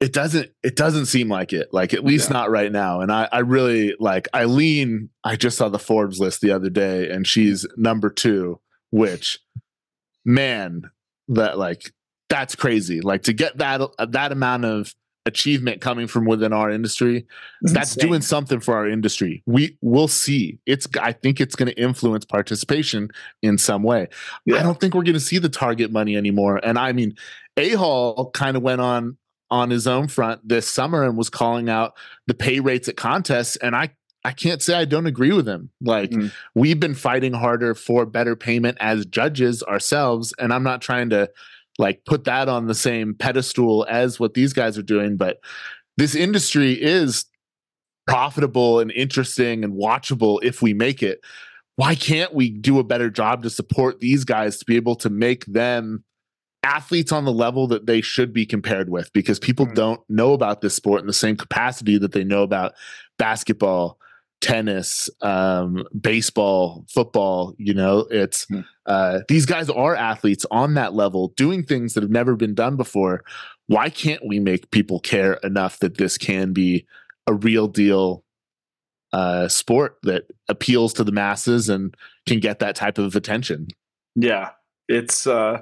[0.02, 2.38] it doesn't it doesn't seem like it like at least Yeah.
[2.38, 6.40] not right now and i i really like eileen i just saw the forbes list
[6.40, 8.62] the other day and she's number two
[8.92, 9.40] which
[10.26, 10.90] man
[11.28, 11.92] that like
[12.30, 14.94] that's crazy like to get that that amount of
[15.30, 17.26] achievement coming from within our industry
[17.62, 18.10] It's that's insane.
[18.10, 19.42] doing something for our industry.
[19.46, 20.60] We will see.
[20.66, 23.10] It's i think it's going to influence participation
[23.42, 24.08] in some way.
[24.54, 26.60] I don't think we're going to see the target money anymore.
[26.64, 27.16] And i mean
[27.58, 29.18] a hall kind of went on
[29.52, 31.94] on his own front this summer and was calling out
[32.28, 33.90] the pay rates at contests and i
[34.24, 35.70] i can't say i don't agree with him.
[35.82, 36.32] Like Mm.
[36.56, 41.30] we've been fighting harder for better payment as judges ourselves and i'm not trying to
[41.80, 45.18] like put that on the same pedestal as what these guys are doing.
[45.18, 45.40] But
[45.98, 47.26] this industry is
[48.08, 51.22] profitable and interesting and watchable if we make it.
[51.76, 55.10] Why can't we do a better job to support these guys to be able to
[55.10, 56.04] make them
[56.64, 59.12] athletes on the level that they should be compared with?
[59.14, 59.74] Because people Hmm.
[59.76, 62.74] don't know about this sport in the same capacity that they know about
[63.18, 63.98] basketball
[64.42, 68.62] tennis um baseball football you know it's Hmm.
[68.86, 72.78] uh these guys are athletes on that level doing things that have never been done
[72.78, 73.24] before
[73.68, 76.86] why can't we make people care enough that this can be
[77.28, 78.24] a real deal
[79.12, 83.68] uh sport that appeals to the masses and can get that type of attention
[84.16, 84.52] Yeah,
[84.88, 85.62] it's uh,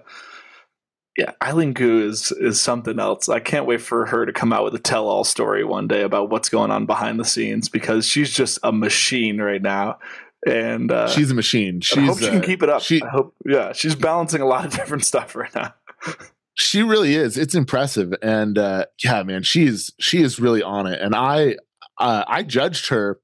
[1.17, 1.31] yeah.
[1.43, 3.27] Eileen Gu is is something else.
[3.27, 6.03] I can't wait for her to come out with a tell all story one day
[6.03, 9.97] about what's going on behind the scenes because she's just a machine right now,
[10.45, 12.81] and uh, she's a machine I hope she can uh, keep it up.
[12.81, 15.73] she- I hope, yeah, she's balancing a lot of different stuff right now.
[16.53, 20.99] she really is it's impressive and uh yeah man she's she is really on it
[21.01, 21.55] and i
[21.99, 23.19] uh i judged her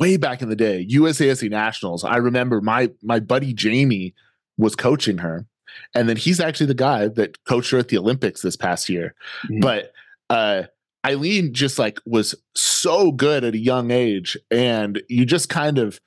[0.00, 4.14] way back in the day USASA nationals i remember my my buddy jamie
[4.56, 5.46] was coaching her
[5.94, 9.14] and then he's actually the guy that coached her at the olympics this past year.
[9.50, 9.60] Mhm.
[9.60, 9.92] but
[10.30, 10.62] uh
[11.06, 16.00] eileen just like was so good at a young age and you just kind of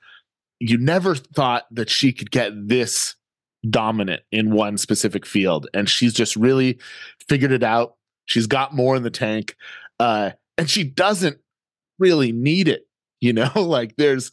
[0.60, 3.16] you never thought that she could get this
[3.70, 5.68] dominant in one specific field.
[5.74, 6.80] And she's just really
[7.30, 7.96] figured it out.
[8.26, 9.56] She's got more in the tank
[10.00, 11.38] uh and she doesn't
[12.00, 12.88] really need it
[13.22, 13.50] you know?
[13.56, 14.32] Like there's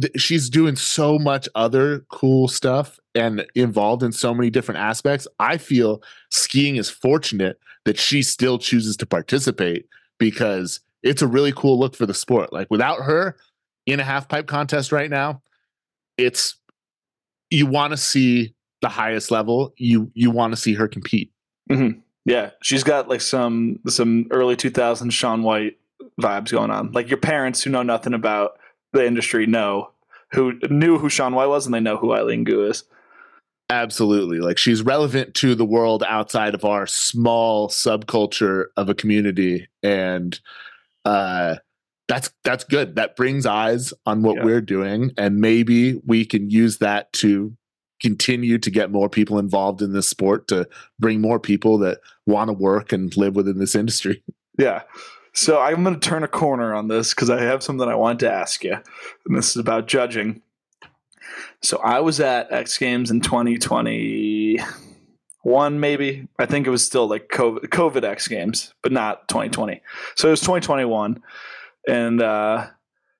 [0.00, 5.26] th- she's doing so much other cool stuff and involved in so many different aspects.
[5.38, 9.86] I feel skiing is fortunate that she still chooses to participate
[10.18, 12.52] because it's a really cool look for the sport.
[12.52, 13.36] Like without her
[13.86, 15.42] in a half pipe contest right now
[16.16, 16.56] it's
[17.50, 19.72] you want to see the highest level.
[19.76, 21.32] You you want to see her compete.
[21.70, 22.00] Mm-hmm.
[22.24, 25.78] Yeah, she's got like some some early 2000s Shaun White
[26.20, 26.92] vibes going on.
[26.92, 28.58] Like your parents who know nothing about
[28.96, 29.90] the industry know
[30.32, 32.84] who knew who Shaun White was and they know who Eileen Gu is.
[33.70, 39.66] absolutely like she's relevant to the world outside of our small subculture of a community
[39.82, 40.38] and
[41.04, 41.56] uh
[42.08, 44.44] that's that's good that brings eyes on what Yeah.
[44.44, 47.56] we're doing and maybe we can use that to
[48.00, 50.68] continue to get more people involved in this sport to
[51.00, 54.22] bring more people that want to work and live within this industry
[54.58, 54.82] Yeah.
[55.36, 58.20] So I'm going to turn a corner on this because I have something I wanted
[58.20, 58.78] to ask you.
[59.26, 60.40] And this is about judging.
[61.60, 66.26] So I was at X Games in 2021, maybe.
[66.38, 69.82] I think it was still like COVID, COVID X Games, but not 2020.
[70.14, 71.22] So it was 2021.
[71.86, 72.68] And uh,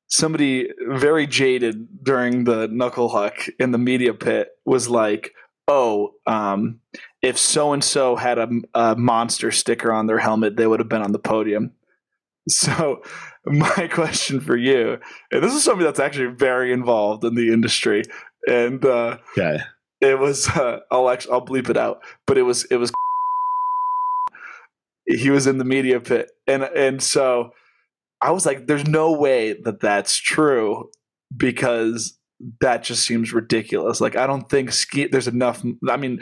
[0.07, 5.35] somebody very jaded during the knuckle huck in the media pit was like,
[5.69, 6.81] oh, um,
[7.21, 10.89] if so and so had a, a monster sticker on their helmet, they would have
[10.89, 11.73] been on the podium.
[12.49, 13.03] So,
[13.47, 14.99] my question for you,
[15.33, 18.03] and this is somebody that's actually very involved in the industry,
[18.47, 19.59] and uh, okay
[20.01, 22.93] it was uh, I'll actually I'll bleep it out, but it was it was
[25.07, 27.53] he was in the media pit, and and so
[28.21, 30.91] I was like, "There's no way that that's true,"
[31.37, 32.19] because
[32.61, 34.01] that just seems ridiculous.
[34.01, 35.07] Like I don't think ski.
[35.07, 35.65] There's enough.
[35.89, 36.21] I mean,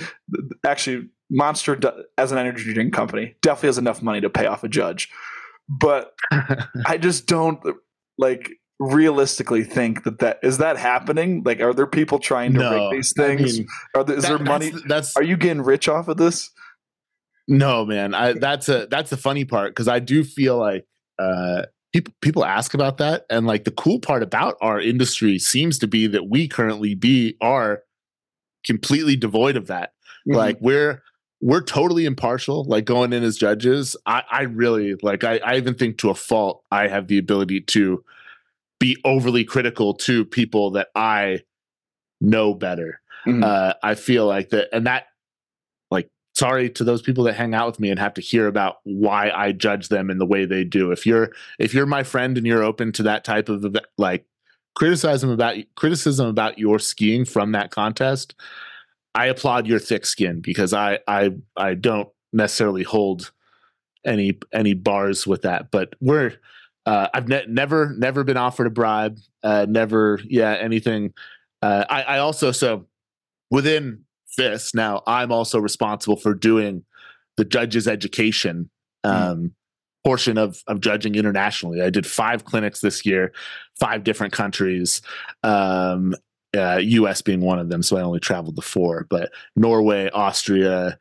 [0.65, 1.79] actually, Monster
[2.17, 5.11] as an energy drink company definitely has enough money to pay off a judge,
[5.69, 6.15] but
[6.87, 7.61] I just don't
[8.19, 11.43] like realistically think that that is that happening.
[11.45, 13.41] Like, are there people trying to no, rig these things?
[13.41, 14.71] I mean, are there, is that, there money?
[14.71, 16.51] That's, that's, are you getting rich off of this?
[17.47, 18.15] No, man.
[18.15, 20.87] I, that's a that's the funny part because I do feel like
[21.19, 21.63] uh,
[21.93, 25.87] people people ask about that, and like the cool part about our industry seems to
[25.87, 27.83] be that we currently be are
[28.65, 29.93] completely devoid of that.
[30.27, 30.37] Mm-hmm.
[30.37, 31.03] Like we're
[31.45, 33.97] we're totally impartial like going in as judges.
[34.07, 37.61] I i really like I, I even think to a fault i have the ability
[37.61, 38.03] to
[38.81, 41.41] be overly critical to people that i
[42.21, 43.01] know better.
[43.27, 43.45] Mm-hmm.
[43.45, 45.07] uh i feel like that and that
[45.91, 48.77] like sorry to those people that hang out with me and have to hear about
[48.85, 50.93] why i judge them in the way they do.
[50.93, 54.25] If you're if you're my friend and you're open to that type of like
[54.75, 58.35] criticism about criticism about your skiing from that contest
[59.15, 63.33] I applaud your thick skin because I I I don't necessarily hold
[64.05, 65.71] any any bars with that.
[65.71, 66.35] But we're
[66.87, 69.19] uh, I've ne- never never been offered a bribe.
[69.43, 71.15] Uh, never yeah anything.
[71.63, 72.87] Uh, I, I also so
[73.51, 74.05] within
[74.37, 76.85] this now I'm also responsible for doing
[77.37, 78.71] the judges education
[79.05, 79.11] hmm.
[79.11, 79.51] um, mm.
[80.05, 81.81] portion of of judging internationally.
[81.81, 83.33] I did five clinics this year,
[83.79, 85.03] five different countries,
[85.43, 86.15] um,
[86.55, 87.23] uh, U.S.
[87.23, 87.83] being one of them.
[87.83, 90.99] So I only traveled to four, but Norway, Austria,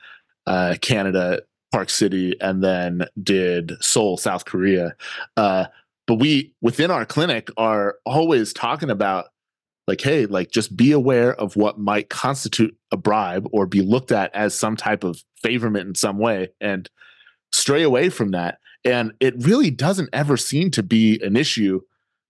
[0.47, 1.41] uh, Canada,
[1.71, 4.95] Park City, and then did Seoul, South Korea.
[5.37, 5.65] Uh,
[6.05, 9.27] but we within our clinic are always talking about
[9.87, 14.11] like, hey, like just be aware of what might constitute a bribe or be looked
[14.11, 16.89] at as some type of favorment in some way, and
[17.51, 18.59] stray away from that.
[18.85, 21.81] And it really doesn't ever seem to be an issue.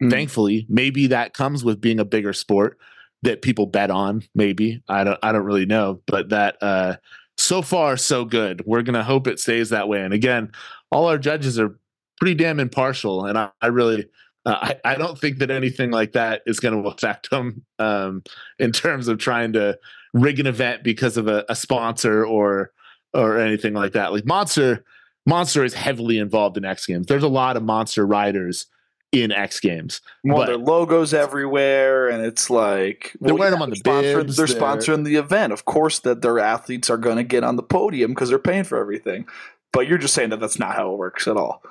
[0.02, 0.10] Mm.
[0.10, 2.78] Thankfully, maybe that comes with being a bigger sport
[3.24, 6.96] that people bet on maybe i don't i don't really know but that uh
[7.38, 10.52] so far so good we're gonna hope it stays that way and again
[10.92, 11.78] all our judges are
[12.20, 14.06] pretty damn impartial and i, I really
[14.46, 18.24] uh, I, I don't think that anything like that is going to affect them um,
[18.60, 19.80] in terms of trying to
[20.14, 22.72] rig an event because of a, a sponsor or
[23.14, 24.12] or anything like that.
[24.12, 24.84] Like Monster,
[25.26, 27.08] Monster is heavily involved in X Games.
[27.08, 28.66] There's a lot of Monster riders
[29.14, 30.02] in X Games.
[30.24, 34.36] Well, but, their logos everywhere, and it's like they're wearing yeah, them on the bibs.
[34.36, 35.54] They're, they're sponsoring the event.
[35.54, 38.64] Of course, that their athletes are going to get on the podium because they're paying
[38.64, 39.26] for everything.
[39.72, 41.64] But you're just saying that that's not how it works at all.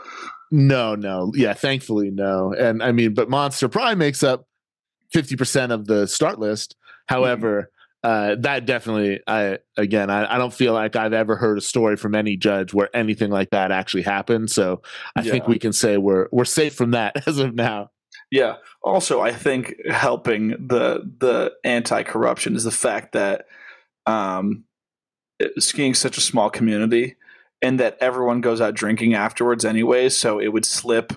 [0.51, 2.55] No, no, yeah, thankfully no.
[2.55, 4.47] And I mean, but Monster probably makes up
[5.13, 6.77] fifty percent of the start list.
[6.79, 7.15] Mm-hmm.
[7.15, 7.71] However.
[8.05, 11.97] Uh, that definitely i again I, I, don't feel like i've ever heard a story
[11.97, 14.51] from any judge where anything like that actually happened.
[14.51, 14.83] So
[15.15, 15.31] i yeah.
[15.31, 17.91] think we can say we're we're safe from that as of now.
[18.33, 18.57] Yeah.
[18.83, 23.47] Also i think helping the the anti-corruption is the fact that
[24.07, 24.65] um
[25.61, 27.15] skiing such a small community
[27.63, 31.13] and that everyone goes out drinking afterwards anyway so it would slip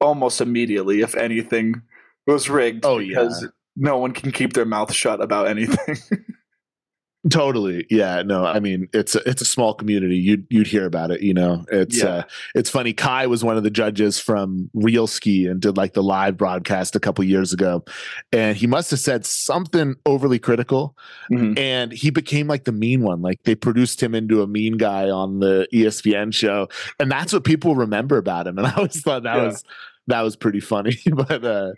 [0.00, 1.82] almost immediately if anything
[2.26, 5.96] was rigged oh because yeah no one can keep their mouth shut about anything.
[7.30, 7.86] totally.
[7.88, 10.16] Yeah no i mean it's a, it's a small community.
[10.16, 11.64] You'd you'd hear about it you know?
[11.70, 12.06] It's yeah.
[12.06, 12.22] uh
[12.54, 12.92] it's funny.
[12.92, 16.96] Kai was one of the judges from real ski and did like the live broadcast
[16.96, 17.84] a couple years ago.
[18.32, 20.96] And he must have said something overly critical.
[21.30, 21.56] Mm-hmm.
[21.56, 23.22] and he became like the mean one.
[23.22, 26.68] Like they produced him into a mean guy on the espn show.
[26.98, 28.58] And that's what people remember about him.
[28.62, 29.46] And i always thought that yeah.
[29.46, 29.64] was
[30.08, 30.98] that was pretty funny.
[31.14, 31.72] But uh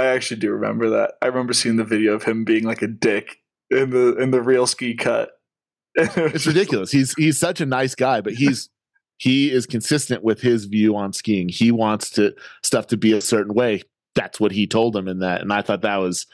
[0.00, 1.14] I actually do remember that.
[1.20, 3.38] I remember seeing the video of him being like a dick
[3.70, 5.32] in the in the real ski cut.
[5.94, 6.90] it's ridiculous.
[6.90, 8.70] He's he's such a nice guy, but he's
[9.18, 11.48] he is consistent with his view on skiing.
[11.48, 13.82] He wants to stuff to be a certain way.
[14.14, 16.26] That's what he told him in that, and I thought that was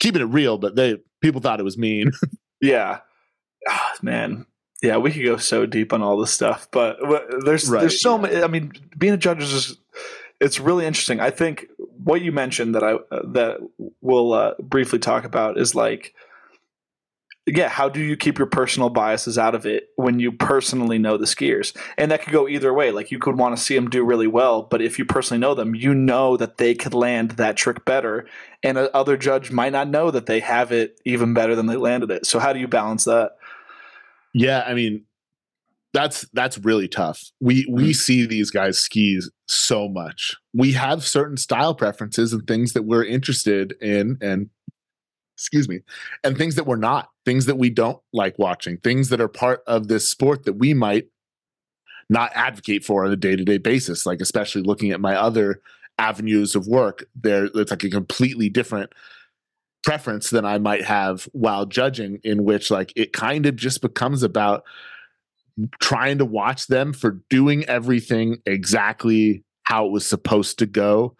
[0.00, 0.58] keeping it real.
[0.58, 2.10] But they people thought it was mean.
[2.60, 3.00] yeah,
[3.68, 4.46] oh, man.
[4.82, 6.98] Yeah, we could go so deep on all this stuff, but
[7.44, 8.22] there's right, there's so yeah.
[8.22, 8.42] many.
[8.42, 9.80] I mean, being a judge is just,
[10.40, 11.20] it's really interesting.
[11.20, 13.58] I think what you mentioned that I uh, that
[14.00, 16.14] we'll uh, briefly talk about is like
[17.48, 21.16] yeah, how do you keep your personal biases out of it when you personally know
[21.16, 21.74] the skiers?
[21.96, 22.90] And that could go either way.
[22.90, 25.54] Like you could want to see them do really well, but if you personally know
[25.54, 28.26] them, you know that they could land that trick better,
[28.62, 32.10] and other judge might not know that they have it even better than they landed
[32.10, 32.26] it.
[32.26, 33.32] So how do you balance that?
[34.34, 35.04] Yeah, I mean,
[35.94, 37.22] that's that's really tough.
[37.40, 37.92] We we mm-hmm.
[37.92, 40.36] see these guys skis so much.
[40.52, 44.50] We have certain style preferences and things that we're interested in and
[45.38, 45.80] excuse me,
[46.24, 49.62] and things that we're not, things that we don't like watching, things that are part
[49.68, 51.06] of this sport that we might
[52.10, 54.04] not advocate for on a day to day basis.
[54.04, 55.60] Like, especially looking at my other
[55.96, 58.92] avenues of work, there it's like a completely different
[59.84, 64.22] preference than I might have while judging, in which like it kind of just becomes
[64.22, 64.64] about
[65.80, 71.16] trying to watch them for doing everything exactly how it was supposed to go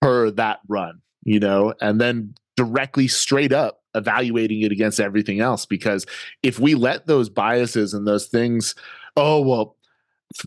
[0.00, 5.66] per that run, you know, and then directly straight up evaluating it against everything else.
[5.66, 6.06] Because
[6.42, 8.74] if we let those biases and those things,
[9.16, 9.76] oh, well,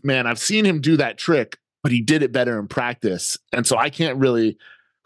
[0.02, 3.36] man, I've seen him do that trick, but he did it better in practice.
[3.52, 4.56] And so I can't really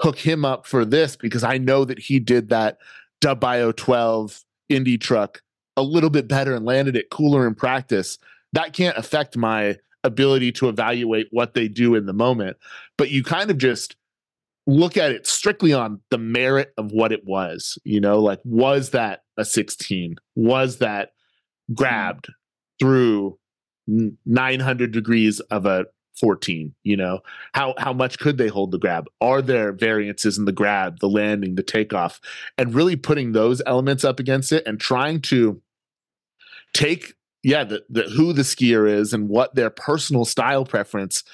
[0.01, 2.79] hook him up for this because I know that he did that
[3.21, 5.43] dub bio 12 indie truck
[5.79, 8.19] a little bit better and landed it cooler in practice.
[8.53, 12.57] That can't affect my ability to evaluate what they do in the moment.
[12.97, 13.97] But you kind of just
[14.67, 17.79] look at it strictly on the merit of what it was.
[17.85, 20.17] You know, like was that a 16?
[20.35, 21.13] Was that
[21.75, 22.29] grabbed
[22.81, 23.39] through
[23.87, 25.87] 900 degrees of a
[26.19, 27.21] 14 you know
[27.55, 31.09] how how much could they hold the grab are there variances in the grab the
[31.09, 32.21] landing the takeoff
[32.57, 35.63] and really putting those elements up against it and trying to
[36.79, 41.25] take yeah the, the who the skier is and what their personal style preference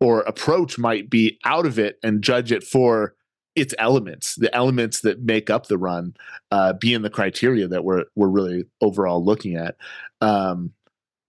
[0.00, 3.14] or approach might be out of it and judge it for
[3.54, 6.14] its elements the elements that make up the run
[6.50, 9.76] uh being the criteria that we're we're really overall looking at
[10.20, 10.72] um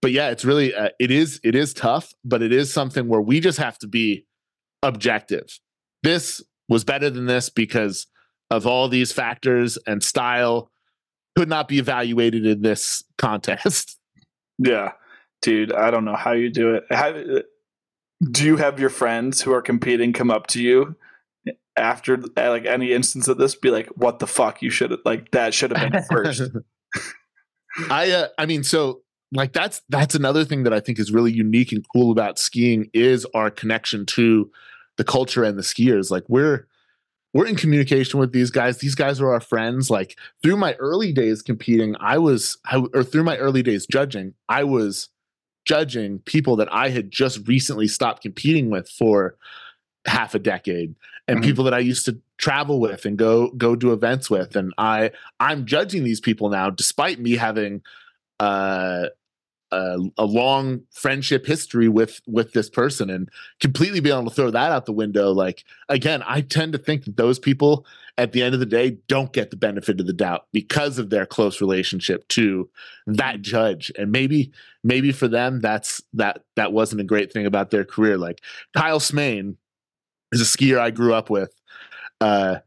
[0.04, 3.22] but yeah, it's really uh, it is it is tough, but it is something where
[3.22, 4.26] we just have to be
[4.84, 5.62] objective.
[6.04, 8.06] This was better than this because
[8.52, 10.73] of all these factors and style
[11.36, 13.98] could not be evaluated in this contest.
[14.60, 14.92] Yeah,
[15.42, 16.84] dude, I don't know how you do it.
[16.92, 20.96] How, do you have your friends who are competing come up to you
[21.76, 24.62] after like any instance of this, be like, "What the fuck?
[24.62, 26.44] You should like that should have been first.
[27.90, 31.32] I uh, I mean, so like that's that's another thing that I think is really
[31.32, 34.52] unique and cool about skiing is our connection to
[34.98, 36.12] the culture and the skiers.
[36.12, 36.68] Like we're
[37.34, 38.78] we're in communication with these guys.
[38.78, 39.90] These guys are our friends.
[39.90, 44.34] Like through my early days competing, I was I, or through my early days judging,
[44.48, 45.10] I was
[45.66, 49.36] judging people that I had just recently stopped competing with for
[50.06, 50.96] half a decade
[51.28, 51.46] and mm-hmm.
[51.46, 55.12] people that I used to travel with and go go do events with and I
[55.40, 57.82] I'm judging these people now despite me having
[58.42, 59.08] uh
[59.74, 64.52] a, a, long friendship history with with this person and completely be able to throw
[64.52, 67.86] that out the window like again i tend to think that those people
[68.18, 71.10] at the end of the day don't get the benefit of the doubt because of
[71.10, 72.70] their close relationship to
[73.08, 73.92] that judge.
[73.98, 74.52] And maybe
[74.84, 78.18] maybe for them that's that that wasn't a great thing about their career.
[78.18, 78.42] Like
[78.76, 79.56] Kyle Smaine
[80.32, 81.54] is a skier i grew up with
[82.22, 82.58] uh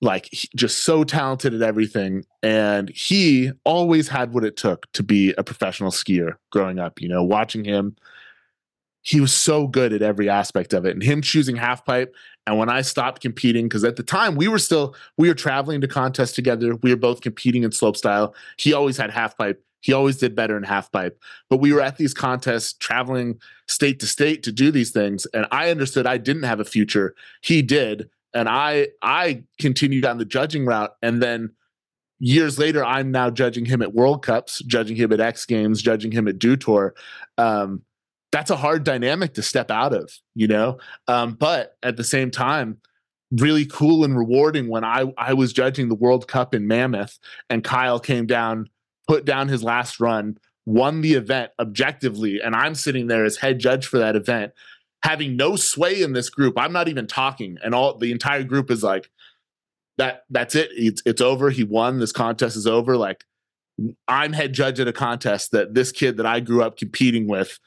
[0.00, 2.24] like just so talented at everything.
[2.42, 7.08] And he always had what it took to be a professional skier growing up you
[7.08, 7.96] know watching him
[9.02, 10.92] he was so good at every aspect of it.
[10.92, 12.14] And him choosing half pipe
[12.46, 15.80] and when i stopped competing because at the time we were still we were traveling
[15.80, 16.76] to contests together.
[16.76, 19.62] We were both competing in slopestyle he always had half pipe.
[19.80, 21.20] He always did better in half pipe.
[21.48, 23.38] But we were at these contests traveling
[23.68, 25.26] state to state to do these things.
[25.26, 27.14] And i understood i didn't have a future.
[27.42, 31.50] He did and I I continued on the judging route, and then
[32.20, 36.12] years later, I'm now judging him at World Cups, judging him at X Games, judging
[36.12, 36.94] him at Dew Tour.
[37.36, 37.82] Um,
[38.30, 40.78] that's a hard dynamic to step out of, you know.
[41.08, 42.78] Um, but at the same time,
[43.32, 47.18] really cool and rewarding when I I was judging the World Cup in Mammoth,
[47.50, 48.68] and Kyle came down,
[49.08, 53.58] put down his last run, won the event objectively, and I'm sitting there as head
[53.58, 54.52] judge for that event
[55.02, 56.54] having no sway in this group.
[56.58, 59.10] I'm not even talking, and all the entire group is like,
[59.96, 60.70] "That that's it.
[60.72, 61.50] It's it's over.
[61.50, 61.98] He won.
[61.98, 63.24] This contest is over." Like,
[64.06, 67.58] I'm head judge at a contest that this kid that I grew up competing with,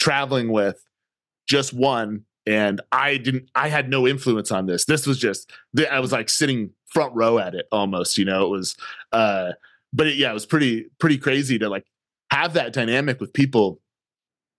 [0.00, 0.82] traveling with,
[1.48, 3.50] just won, and I didn't.
[3.54, 4.84] I had no influence on this.
[4.84, 5.50] This was just.
[5.90, 8.18] I was like sitting front row at it almost.
[8.18, 8.76] You know, it was.
[9.12, 9.52] uh
[9.92, 11.84] But it, yeah, it was pretty pretty crazy to like
[12.30, 13.78] have that dynamic with people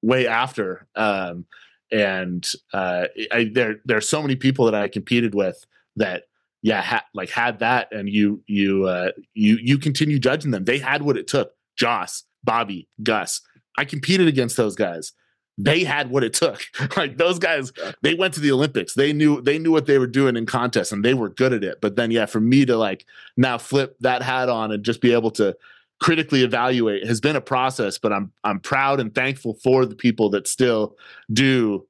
[0.04, 0.86] way after.
[0.96, 1.46] Um,
[1.94, 5.64] and uh, I, there there are so many people that I competed with
[5.96, 6.24] that
[6.64, 10.66] yeah ha- like had that and you you uh, you you continue judging them.
[10.66, 11.54] They had what it took.
[11.78, 13.42] Joss Bobby Gus.
[13.78, 15.14] I competed against those guys.
[15.58, 16.62] They had what it took.
[16.98, 17.72] Like those guys
[18.02, 18.96] they went to the olympics.
[18.96, 21.64] They knew they knew what they were doing in contests and they were good at
[21.64, 21.80] it.
[21.80, 23.06] But then yeah for me to like
[23.38, 25.56] now flip that hat on and just be able to
[26.04, 30.30] critically evaluate has been a process but i'm i'm proud and thankful for the people
[30.30, 30.98] that still
[31.32, 31.88] do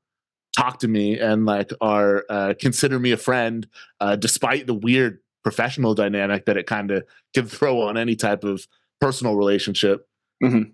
[0.55, 3.68] talk to me and like are uh, consider me a friend
[4.01, 7.03] uh, despite the weird professional dynamic that it kind of
[7.34, 8.68] can throw on any type of
[9.01, 10.07] personal relationship
[10.43, 10.70] mm-hmm.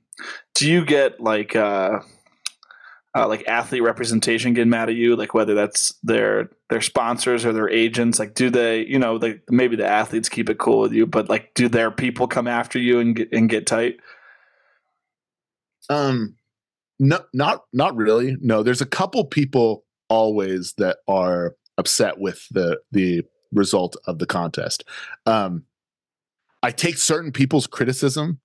[0.56, 2.00] do you get like uh
[3.16, 7.54] uh, like athlete representation get mad at you, like whether that's their their sponsors or
[7.54, 8.20] their agents?
[8.20, 11.30] Like, do they, you know, like maybe the athletes keep it cool with you, but
[11.30, 14.00] like, do their people come after you and get and get tight?
[15.90, 16.36] Um,
[17.00, 18.38] no, not not really.
[18.42, 24.28] No, there's a couple people always that are upset with the the result of the
[24.28, 24.84] contest.
[25.26, 25.64] Um,
[26.62, 28.40] I take certain people's criticism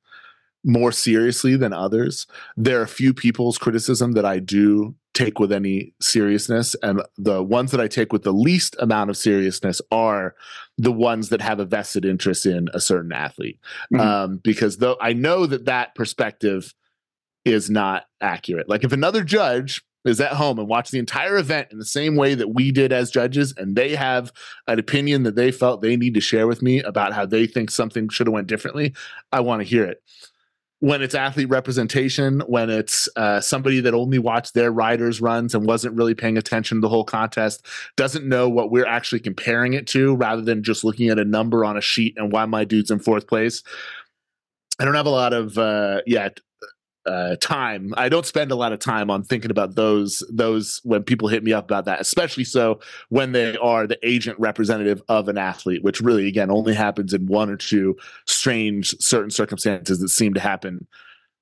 [0.65, 2.27] more seriously than others.
[2.57, 7.43] There are a few people's criticism that I do take with any seriousness, and the
[7.43, 10.35] ones that I take with the least amount of seriousness are
[10.77, 13.61] the ones that have a vested interest in a certain athlete.
[13.93, 14.01] Mm-hmm.
[14.01, 16.75] Um, because though I know that that perspective
[17.45, 18.69] is not accurate.
[18.69, 22.17] Like if another judge is at home and watched the entire event in the same
[22.17, 24.33] way that we did as judges and they have
[24.67, 27.71] an opinion that they felt they need to share with me about how they think
[27.71, 28.93] something should have went differently
[29.33, 30.03] i want to hear it
[30.85, 35.67] when it's athlete representation when it's uh, somebody that only watched their riders runs and
[35.67, 37.65] wasn't really paying attention to the whole contest
[37.97, 41.65] doesn't know what we're actually comparing it to rather than just looking at a number
[41.65, 43.63] on a sheet and why my dude's in fourth place.
[44.79, 46.29] I don't have a lot of uh, yeah
[47.07, 47.93] uh, time.
[47.97, 51.45] I don't spend a lot of time on thinking about those those when people hit
[51.45, 55.83] me up about that, especially so when they are the agent representative of an athlete,
[55.83, 57.97] which really again only happens in one or two
[58.27, 60.87] strange certain circumstances that seem to happen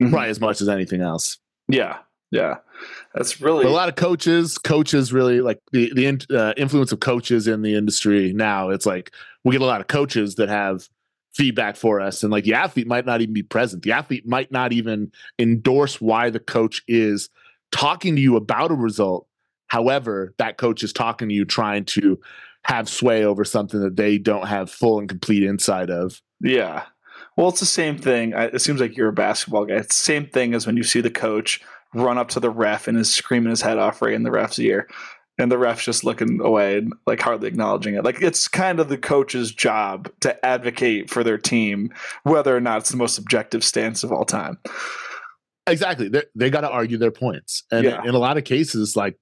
[0.03, 0.13] mm-hmm.
[0.13, 1.39] probably as much as anything else.
[1.69, 1.99] Yeah,
[2.31, 2.57] yeah,
[3.15, 4.59] that's really a lot of coaches.
[4.59, 8.71] Coaches really like the the uh, influence of coaches in the industry now.
[8.71, 9.13] It's like
[9.45, 10.89] we get a lot of coaches that have
[11.35, 12.23] feedback for us.
[12.23, 13.83] And like the athlete might not even be present.
[13.83, 17.31] The athlete might not even endorse why the coach is
[17.71, 19.27] talking to you about a result.
[19.69, 22.21] However, that coach is talking to you trying to
[22.65, 26.21] have sway over something that they don't have full and complete insight of.
[26.41, 26.85] Yeah.
[27.37, 28.35] Well, it's the same thing.
[28.35, 29.77] It seems like you're a basketball guy.
[29.77, 31.63] It's the same thing as when you see the coach
[31.95, 34.59] run up to the ref and is screaming his head off right in the ref's
[34.59, 34.89] ear
[35.43, 38.05] and the ref's just looking away and like hardly acknowledging it.
[38.05, 42.79] Like it's kind of the coach's job to advocate for their team, whether or not
[42.79, 44.59] it's the most objective stance of all time.
[45.67, 46.09] Exactly.
[46.09, 47.65] They're, they got to argue their points.
[47.71, 48.03] And yeah.
[48.05, 49.19] in a lot of cases, like,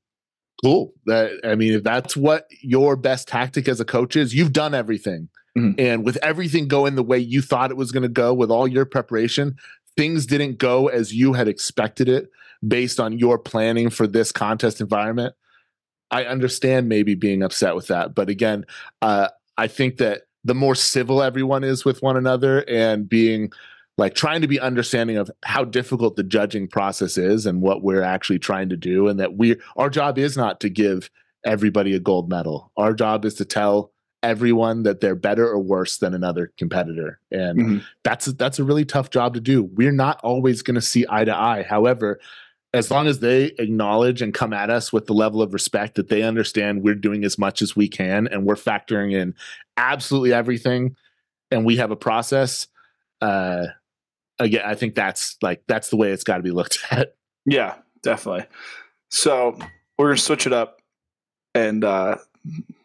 [0.62, 0.92] cool.
[1.06, 4.74] That I mean, if that's what your best tactic as a coach is, you've done
[4.74, 5.28] everything.
[5.58, 5.80] Mm-hmm.
[5.80, 8.68] And with everything going the way you thought it was going to go, with all
[8.68, 9.56] your preparation,
[9.96, 12.30] things didn't go as you had expected it
[12.66, 15.34] based on your planning for this contest environment
[16.10, 18.66] I understand maybe being upset with that, but again,
[19.02, 23.52] uh, I think that the more civil everyone is with one another and being
[23.98, 28.02] like trying to be understanding of how difficult the judging process is and what we're
[28.02, 31.10] actually trying to do and that we our job is not to give
[31.44, 32.72] everybody a gold medal.
[32.76, 33.92] Our job is to tell
[34.22, 37.20] everyone that they're better or worse than another competitor.
[37.30, 37.78] And mm-hmm.
[38.02, 39.64] that's that's a really tough job to do.
[39.64, 41.62] We're not always going to see eye to eye.
[41.62, 42.20] However
[42.72, 46.08] as long as they acknowledge and come at us with the level of respect that
[46.08, 49.34] they understand we're doing as much as we can and we're factoring in
[49.76, 50.94] absolutely everything
[51.50, 52.68] and we have a process
[53.20, 53.66] uh
[54.38, 57.14] again i think that's like that's the way it's got to be looked at.
[57.46, 58.46] Yeah definitely.
[59.10, 59.58] So
[59.98, 60.80] we're gonna switch it up
[61.54, 62.16] and uh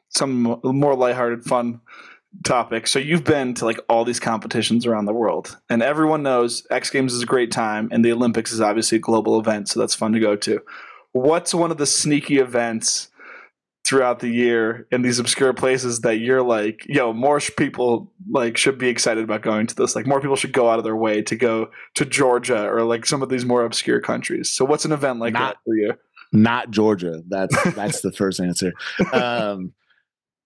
[0.09, 1.81] some more lighthearted fun
[2.43, 2.87] topic.
[2.87, 6.89] So you've been to like all these competitions around the world, and everyone knows X
[6.89, 9.95] Games is a great time, and the Olympics is obviously a global event, so that's
[9.95, 10.61] fun to go to.
[11.11, 13.09] What's one of the sneaky events
[13.85, 18.79] throughout the year in these obscure places that you're like, yo, more people like should
[18.79, 19.95] be excited about going to this.
[19.95, 23.05] Like more people should go out of their way to go to Georgia or like
[23.05, 24.49] some of these more obscure countries.
[24.49, 25.93] So what's an event like not, that for you?
[26.33, 27.21] Not Georgia.
[27.27, 28.73] That's that's the first answer.
[29.13, 29.73] Um,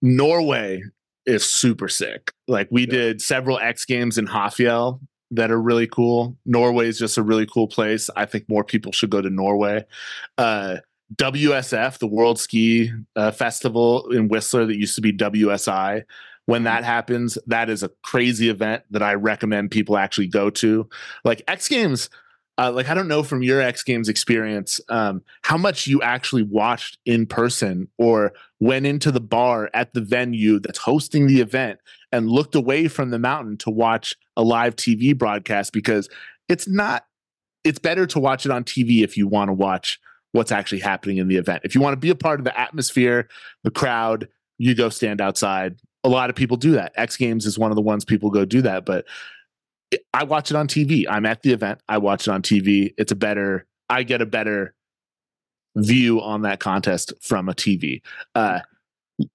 [0.01, 0.83] Norway
[1.29, 2.31] is super sick.
[2.47, 2.91] Like we yeah.
[2.91, 4.99] did several X games in Hafjell
[5.31, 6.35] that are really cool.
[6.45, 8.09] Norway is just a really cool place.
[8.15, 9.85] I think more people should go to Norway.
[10.37, 10.77] Uh,
[11.15, 16.03] WSF, the World Ski uh, Festival in Whistler that used to be WSI.
[16.45, 20.89] When that happens, that is a crazy event that I recommend people actually go to.
[21.23, 22.09] Like X Games,
[22.59, 26.43] uh, like I don't know from your X Games experience um, how much you actually
[26.43, 31.79] watched in person or went into the bar at the venue that's hosting the event
[32.11, 36.09] and looked away from the mountain to watch a live TV broadcast because
[36.49, 37.05] it's not.
[37.63, 39.99] It's better to watch it on TV if you want to watch
[40.33, 41.61] what's actually happening in the event.
[41.63, 43.27] If you want to be a part of the atmosphere,
[43.63, 45.77] the crowd, you go stand outside.
[46.03, 46.91] A lot of people do that.
[46.95, 49.05] X Games is one of the ones people go do that, but
[50.13, 51.05] I watch it on TV.
[51.09, 51.81] I'm at the event.
[51.89, 52.93] I watch it on TV.
[52.97, 53.65] It's a better.
[53.89, 54.75] I get a better
[55.75, 58.01] view on that contest from a TV.
[58.35, 58.59] Uh,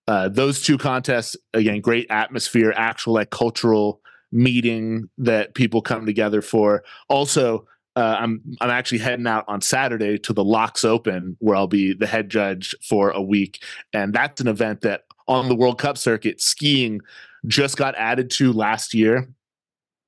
[0.06, 4.00] uh, those two contests again, great atmosphere, actual like cultural
[4.32, 6.82] meeting that people come together for.
[7.08, 11.66] Also, uh, I'm I'm actually heading out on Saturday to the Laax Open, where I'll
[11.66, 15.78] be the head judge for a week, and that's an event that on the World
[15.78, 17.00] Cup circuit, skiing
[17.46, 19.28] just got added to last year.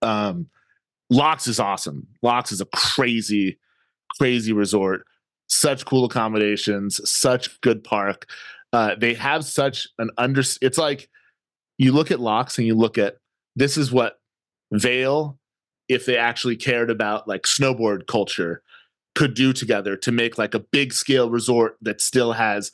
[0.03, 0.49] Um,
[1.13, 2.07] Laax is awesome.
[2.25, 3.59] Laax is a crazy,
[4.19, 5.07] crazy resort.
[5.49, 8.27] Such cool accommodations, such good park.
[8.73, 10.43] Uh, they have such an under.
[10.61, 11.09] It's like
[11.79, 13.19] you look at Laax and you look at
[13.55, 14.19] this is what
[14.73, 15.39] Vail,
[15.89, 18.63] if they actually cared about like snowboard culture
[19.15, 22.73] could do together to make like a big scale resort that still has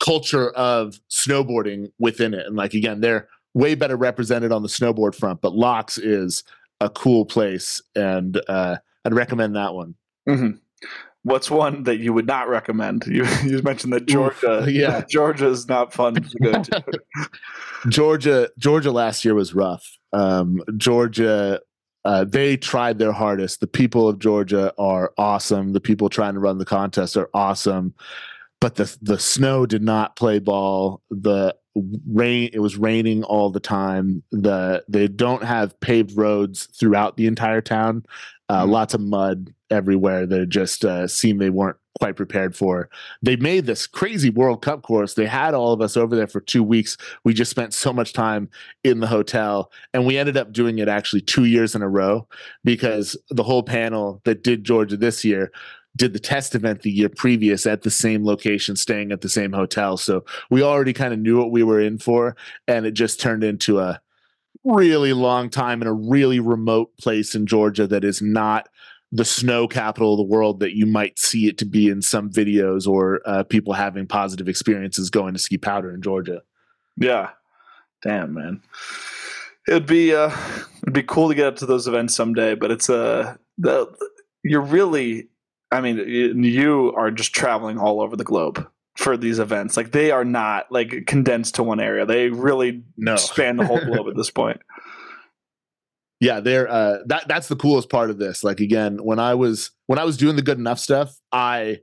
[0.00, 5.14] culture of snowboarding within it and like again they're way better represented on the snowboard
[5.14, 6.44] front but Laax is
[6.80, 9.94] a cool place and uh, i'd recommend that one
[10.28, 10.56] mm-hmm.
[11.22, 15.48] what's one that you would not recommend you, you mentioned that georgia Oof, yeah georgia
[15.48, 16.84] is not fun to go to
[17.88, 21.60] georgia georgia last year was rough um, georgia
[22.04, 23.60] uh, they tried their hardest.
[23.60, 25.72] The people of Georgia are awesome.
[25.72, 27.94] The people trying to run the contest are awesome.
[28.60, 31.02] But the the snow did not play ball.
[31.10, 34.22] The rain it was raining all the time.
[34.32, 38.04] The they don't have paved roads throughout the entire town.
[38.48, 38.72] Uh, mm-hmm.
[38.72, 42.88] Lots of mud everywhere that just uh, seemed they weren't quite prepared for.
[43.22, 45.14] They made this crazy World Cup course.
[45.14, 46.96] They had all of us over there for two weeks.
[47.24, 48.48] We just spent so much time
[48.82, 52.26] in the hotel, and we ended up doing it actually two years in a row
[52.64, 55.52] because the whole panel that did Georgia this year
[55.96, 59.52] did the test event the year previous at the same location, staying at the same
[59.52, 59.96] hotel.
[59.96, 62.36] So we already kind of knew what we were in for,
[62.68, 64.00] and it just turned into a
[64.64, 68.68] really long time in a really remote place in Georgia that is not
[69.12, 72.30] the snow capital of the world that you might see it to be in some
[72.30, 76.42] videos or uh, people having positive experiences going to ski powder in Georgia.
[76.96, 77.30] Yeah,
[78.02, 78.62] damn man,
[79.66, 80.30] it'd be uh,
[80.82, 82.54] it'd be cool to get up to those events someday.
[82.54, 83.92] But it's uh, the
[84.42, 85.28] you're really,
[85.70, 85.98] I mean,
[86.42, 89.76] you are just traveling all over the globe for these events.
[89.76, 92.04] Like they are not like condensed to one area.
[92.06, 93.16] They really no.
[93.16, 94.60] span the whole globe at this point
[96.20, 99.70] yeah they're uh that that's the coolest part of this like again when i was
[99.86, 101.78] when i was doing the good enough stuff i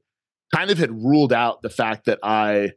[0.56, 2.72] kind of had ruled out the fact that i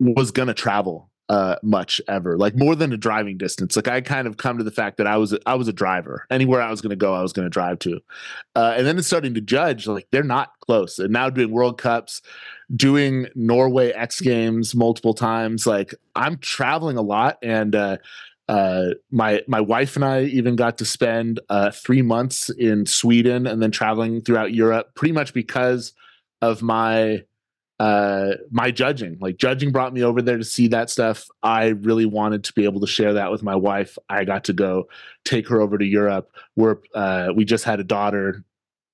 [0.00, 3.76] was gonna travel uh much ever like more than a driving distance.
[3.76, 6.26] Like i kind of come to the fact that i was I was a driver.
[6.30, 8.00] Anywhere i was gonna go i was gonna drive to.
[8.54, 10.98] Uh and then it's starting to judge like they're not close.
[10.98, 12.22] And now doing world cups
[12.74, 17.38] doing norway x games multiple times like i'm traveling a lot.
[17.42, 17.98] And uh
[18.48, 23.46] uh, my my wife and I even got to spend uh, three months in Sweden
[23.46, 25.94] and then traveling throughout Europe, pretty much because
[26.42, 27.22] of my
[27.82, 29.18] uh, my judging.
[29.20, 31.26] Like judging brought me over there to see that stuff.
[31.42, 33.98] I really wanted to be able to share that with my wife.
[34.08, 34.84] I got to go
[35.24, 36.30] take her over to Europe.
[36.54, 38.44] Where uh, we just had a daughter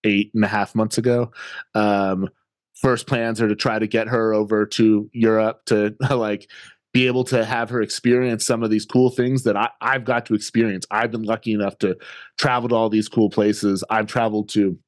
[0.05, 1.33] eight and a half months ago.
[1.75, 2.31] Um,
[2.77, 6.49] first plans are to try to get her over to Europe to like
[6.95, 10.25] be able to have her experience some of these cool things that I, I've got
[10.27, 10.87] to experience.
[10.91, 11.99] I've been lucky enough to
[12.39, 13.85] travel to all these cool places.
[13.91, 14.79] I've traveled to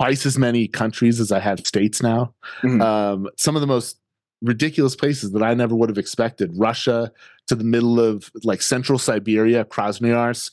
[0.00, 2.32] twice as many countries as I have states now.
[2.62, 2.80] Mm-hmm.
[2.80, 3.98] Um, some of the most
[4.40, 6.50] ridiculous places that I never would have expected.
[6.54, 7.12] Russia
[7.48, 10.52] to the middle of like central Siberia, Krasnoyarsk,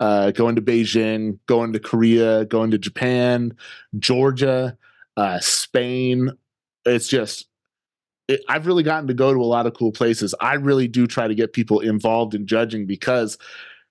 [0.00, 3.54] uh, going to Beijing, going to Korea, going to Japan,
[3.98, 4.74] Georgia,
[5.18, 6.30] uh, Spain.
[6.86, 7.46] It's just
[8.26, 10.34] it, I've really gotten to go to a lot of cool places.
[10.40, 13.36] I really do try to get people involved in judging because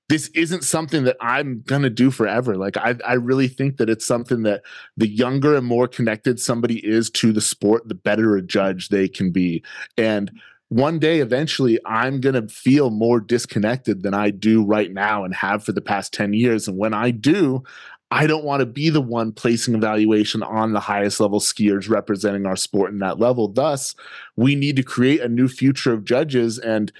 [0.09, 2.55] this isn't something that I'm gonna do forever.
[2.55, 4.63] Like I, I really think that it's something that
[4.95, 9.07] the younger and more connected somebody is to the sport, the better a judge they
[9.07, 9.63] can be.
[9.97, 10.31] And
[10.69, 15.33] one day eventually I'm going to feel more disconnected than I do right now and
[15.33, 16.67] have for the past 10 years.
[16.67, 17.63] And when I do,
[18.09, 22.45] I don't want to be the one placing evaluation on the highest level skiers representing
[22.45, 23.49] our sport in that level.
[23.49, 23.95] Thus,
[24.37, 26.91] we need to create a new future of judges and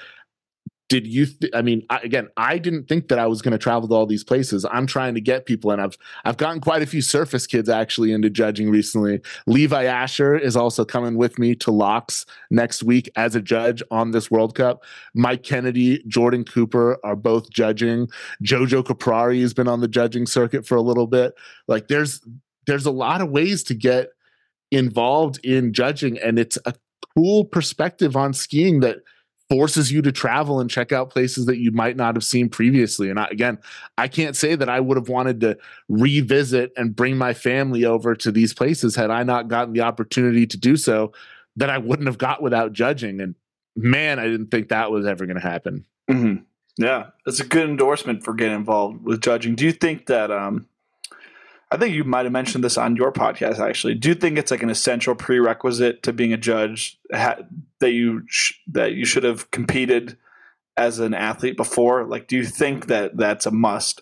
[0.90, 3.58] did you th- i mean I, again i didn't think that i was going to
[3.58, 4.66] travel to all these places.
[4.72, 8.12] I'm trying to get people and i've i've gotten quite a few surface kids actually
[8.12, 9.22] into judging recently.
[9.46, 14.12] Levi asher is also coming with me to Laax next week as a judge on
[14.12, 14.84] this world cup.
[15.14, 18.08] Mike kennedy jordan cooper are both judging.
[18.44, 21.34] Jojo caprari has been on the judging circuit for a little bit.
[21.68, 22.22] Like there's
[22.66, 24.10] there's a lot of ways to get
[24.72, 26.74] involved in judging and it's a
[27.16, 28.98] cool perspective on skiing that
[29.50, 33.10] forces you to travel and check out places that you might not have seen previously.
[33.10, 33.58] And I, again,
[33.98, 38.14] I can't say that I would have wanted to revisit and bring my family over
[38.16, 41.14] to these places had I not gotten the opportunity to do so
[41.56, 43.22] that I wouldn't have got without judging.
[43.22, 43.36] And
[43.76, 45.86] man, I didn't think that was ever going to happen.
[46.10, 46.44] Mm-hmm.
[46.78, 49.56] Yeah, it's a good endorsement for getting involved with judging.
[49.56, 50.68] Do you think that um,
[51.70, 53.60] I think you might have mentioned this on your podcast.
[53.60, 57.40] Actually, do you think it's like an essential prerequisite to being a judge ha-
[57.80, 60.18] that you sh- that you should have competed
[60.78, 62.06] as an athlete before?
[62.06, 64.02] Like, do you think that that's a must?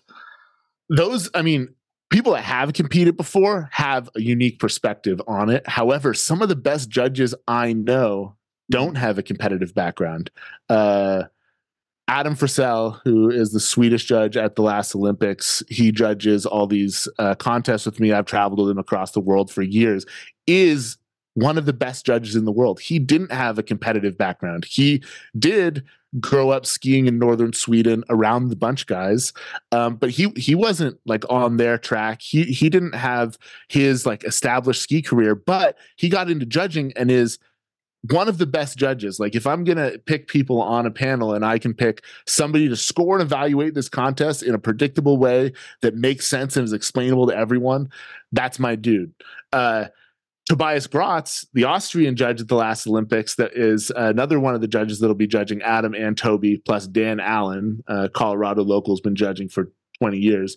[0.90, 1.74] Those, I mean,
[2.12, 5.68] people that have competed before have a unique perspective on it.
[5.68, 8.36] However, some of the best judges I know
[8.70, 10.30] don't have a competitive background.
[10.70, 11.24] Uh,
[12.08, 17.08] Adam Frisell, who is the Swedish judge at the last Olympics, he judges all these
[17.18, 18.14] uh, contests with me.
[18.14, 20.06] I've traveled with him across the world for years.
[20.46, 20.98] Is
[21.34, 22.80] one of the best judges in the world.
[22.80, 24.66] He didn't have a competitive background.
[24.66, 25.04] He
[25.38, 25.84] did
[26.20, 29.34] grow up skiing in northern Sweden around the bunch guys,
[29.72, 32.22] um, but he he wasn't like on their track.
[32.22, 33.38] He he didn't have
[33.68, 37.38] his like established ski career, but he got into judging and is
[38.10, 39.20] one of the best judges.
[39.20, 42.68] Like if I'm going to pick people on a panel and I can pick somebody
[42.70, 46.74] to score and evaluate this contest in a predictable way that makes sense and is
[46.74, 47.90] explainable to everyone,
[48.32, 49.14] that's my dude.
[49.54, 49.86] Uh,
[50.48, 54.68] Tobias Grotz, the Austrian judge at the last Olympics, that is another one of the
[54.68, 59.50] judges that'll be judging Adam and Toby, plus Dan Allen, uh, Colorado local's been judging
[59.50, 60.56] for 20 years,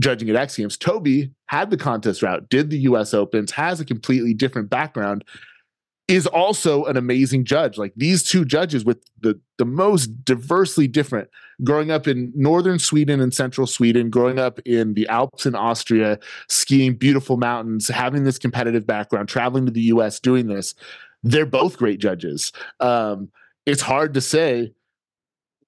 [0.00, 0.76] judging at X Games.
[0.76, 5.24] Toby had the contest route, did the US Opens, has a completely different background,
[6.10, 7.78] is also an amazing judge.
[7.78, 11.30] Like these two judges with the the most diversely different,
[11.62, 16.18] growing up in northern Sweden and central Sweden, growing up in the Alps in Austria,
[16.48, 20.74] skiing beautiful mountains, having this competitive background, traveling to the US, doing this.
[21.22, 22.50] They're both great judges.
[22.80, 23.30] Um,
[23.64, 24.72] it's hard to say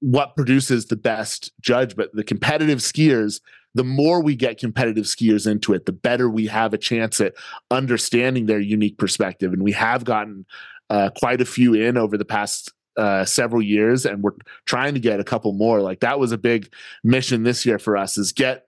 [0.00, 3.40] what produces the best judge, but the competitive skiers
[3.74, 7.34] the more we get competitive skiers into it, the better we have a chance at
[7.70, 9.52] understanding their unique perspective.
[9.52, 10.44] And we have gotten
[10.90, 14.32] uh, quite a few in over the past uh, several years, and we're
[14.66, 15.80] trying to get a couple more.
[15.80, 18.66] Like that was a big mission this year for us: is get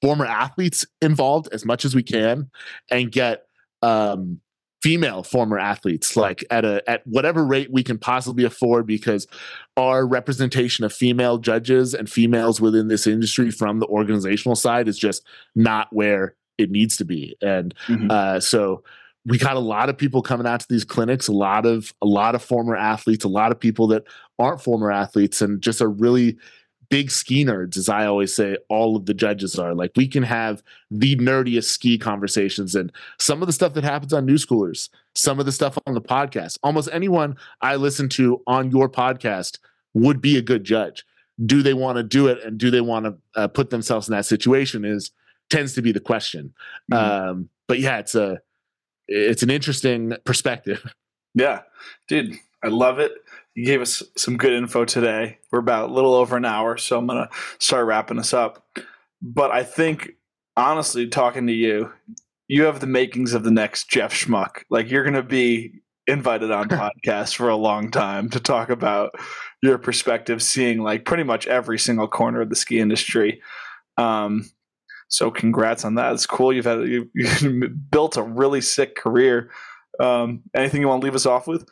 [0.00, 2.50] former athletes involved as much as we can,
[2.90, 3.44] and get
[3.82, 4.40] um,
[4.82, 9.28] female former athletes like at a at whatever rate we can possibly afford because
[9.76, 14.98] our representation of female judges and females within this industry from the organizational side is
[14.98, 15.24] just
[15.54, 18.10] not where it needs to be and mm-hmm.
[18.10, 18.82] uh, so
[19.24, 22.06] we got a lot of people coming out to these clinics a lot of a
[22.06, 24.02] lot of former athletes a lot of people that
[24.40, 26.36] aren't former athletes and just are really
[26.92, 29.74] big ski nerds, as I always say, all of the judges are.
[29.74, 34.12] Like we can have the nerdiest ski conversations and some of the stuff that happens
[34.12, 36.58] on Newschoolers, some of the stuff on the podcast.
[36.62, 39.58] Almost anyone I listen to on your podcast
[39.94, 41.06] would be a good judge.
[41.46, 44.12] Do they want to do it and do they want to uh, put themselves in
[44.12, 45.12] that situation is
[45.48, 46.52] tends to be the question.
[46.92, 47.28] Mm-hmm.
[47.30, 48.42] Um, but yeah, it's a
[49.08, 50.84] it's an interesting perspective.
[51.34, 51.62] Yeah,
[52.06, 53.12] dude, I love it
[53.54, 55.38] you gave us some good info today.
[55.50, 57.28] We're about a little over an hour, so I'm gonna
[57.58, 58.66] start wrapping us up.
[59.20, 60.12] But I think,
[60.56, 61.92] honestly, talking to you,
[62.48, 64.64] you have the makings of the next Jeff Schmuck.
[64.70, 69.14] Like you're gonna be invited on podcasts for a long time to talk about
[69.62, 73.40] your perspective, seeing like pretty much every single corner of the ski industry.
[73.98, 74.50] Um,
[75.08, 76.14] so congrats on that.
[76.14, 76.54] It's cool.
[76.54, 77.10] You've had you,
[77.90, 79.50] built a really sick career.
[80.00, 81.68] Um, anything you want to leave us off with?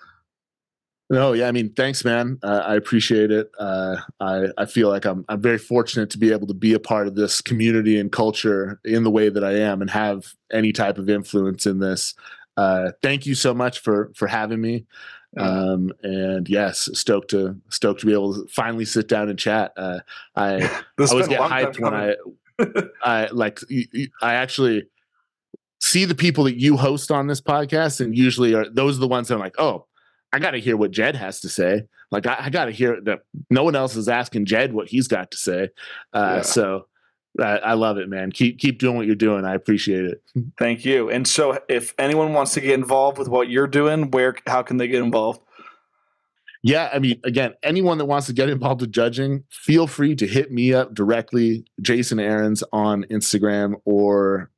[1.10, 2.38] No, yeah, I mean, thanks, man.
[2.40, 3.50] Uh, I appreciate it.
[3.58, 6.78] Uh, I I feel like I'm I'm very fortunate to be able to be a
[6.78, 10.72] part of this community and culture in the way that I am and have any
[10.72, 12.14] type of influence in this.
[12.56, 14.86] Uh, thank you so much for for having me.
[15.36, 19.72] Um, and yes, stoked to stoked to be able to finally sit down and chat.
[19.76, 19.98] Uh,
[20.36, 20.62] I
[20.98, 22.14] I always get hyped when I
[23.02, 23.58] I like
[24.22, 24.84] I actually
[25.80, 29.08] see the people that you host on this podcast, and usually are those are the
[29.08, 29.86] ones that I'm like, oh
[30.32, 31.84] I got to hear what Jed has to say.
[32.10, 33.20] Like I, I got to hear that
[33.50, 35.70] no one else is asking Jed what he's got to say.
[36.12, 36.42] Uh, yeah.
[36.42, 36.86] So
[37.38, 38.32] I, I love it, man.
[38.32, 39.44] Keep keep doing what you're doing.
[39.44, 40.22] I appreciate it.
[40.58, 41.10] Thank you.
[41.10, 44.78] And so, if anyone wants to get involved with what you're doing, where how can
[44.78, 45.40] they get involved?
[46.62, 50.26] Yeah, I mean, again, anyone that wants to get involved with judging, feel free to
[50.26, 54.50] hit me up directly, Jason Arens on Instagram or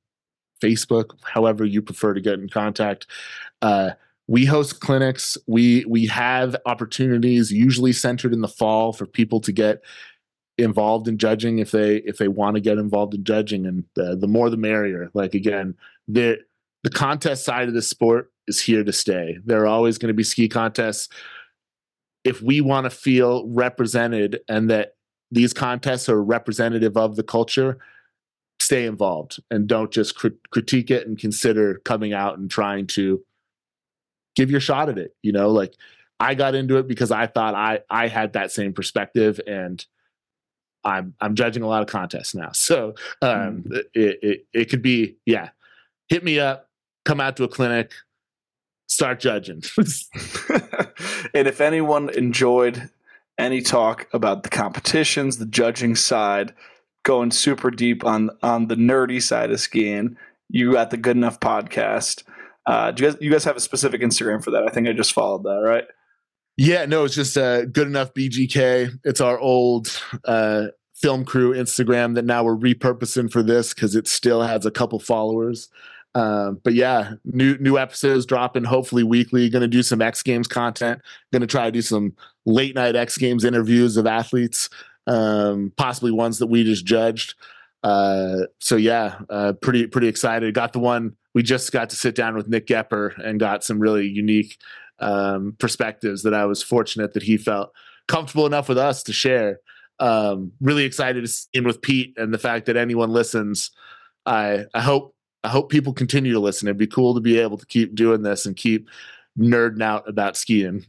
[0.61, 3.07] Facebook, however you prefer to get in contact.
[3.61, 3.91] Uh,
[4.29, 5.37] we host clinics.
[5.47, 9.83] We we have opportunities usually centered in the fall for people to get
[10.59, 14.15] involved in judging if they if they want to get involved in judging and uh,
[14.15, 15.11] the more the merrier.
[15.15, 15.75] Like again
[16.09, 16.39] the
[16.83, 19.39] the contest side of the sport is here to stay.
[19.45, 21.09] There are always going to be ski contests.
[22.25, 24.95] If we want to feel represented and that
[25.31, 27.79] these contests are representative of the culture
[28.61, 33.21] stay involved and don't just crit- critique it and consider coming out and trying to
[34.37, 35.15] give your shot at it.
[35.23, 35.75] You know, like
[36.21, 39.85] I got into it because I thought I I had that same perspective and
[40.85, 42.51] I'm I'm judging a lot of contests now.
[42.63, 43.83] So um, mm.
[43.95, 45.51] it, it it could be yeah.
[46.09, 46.69] Hit me up.
[47.05, 47.93] Come out to a clinic.
[48.87, 49.63] Start judging.
[49.79, 52.91] and if anyone enjoyed
[53.39, 56.53] any talk about the competitions, the judging side,
[57.03, 60.17] going super deep on on the nerdy side of skiing,
[60.49, 62.25] you got the Good Enough podcast.
[62.67, 64.65] Uh, do you guys you guys have a specific Instagram for that?
[64.65, 65.85] I think I just followed that, right?
[66.57, 68.99] Yeah, no, it's just uh, good enough BGK.
[69.05, 74.07] It's our old uh, film crew Instagram that now we're repurposing for this because it
[74.07, 75.69] still has a couple followers.
[76.15, 79.49] Um, but yeah, new new episodes dropping hopefully weekly.
[79.49, 81.01] Going to do some X Games content.
[81.33, 82.15] Going to try to do some
[82.45, 84.69] late night X Games interviews of athletes,
[85.07, 87.35] um, possibly ones that we just judged.
[87.83, 90.55] Uh, so yeah, uh, pretty pretty excited.
[90.55, 93.79] Got the one we just got to sit down with Nick Goepper and got some
[93.79, 94.59] really unique
[94.99, 97.73] um, perspectives that I was fortunate that he felt
[98.09, 99.61] comfortable enough with us to share.
[99.99, 103.71] Um, really excited to see him with Pete and the fact that anyone listens.
[104.27, 105.15] I I hope
[105.45, 106.69] I hope people continue to listen.
[106.69, 108.89] It'd be cool to be able to keep doing this and keep
[109.39, 110.87] nerding out about skiing.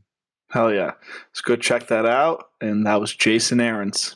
[0.49, 0.91] Hell yeah.
[1.29, 2.49] Let's go check that out.
[2.61, 4.15] And that was Jason Arens.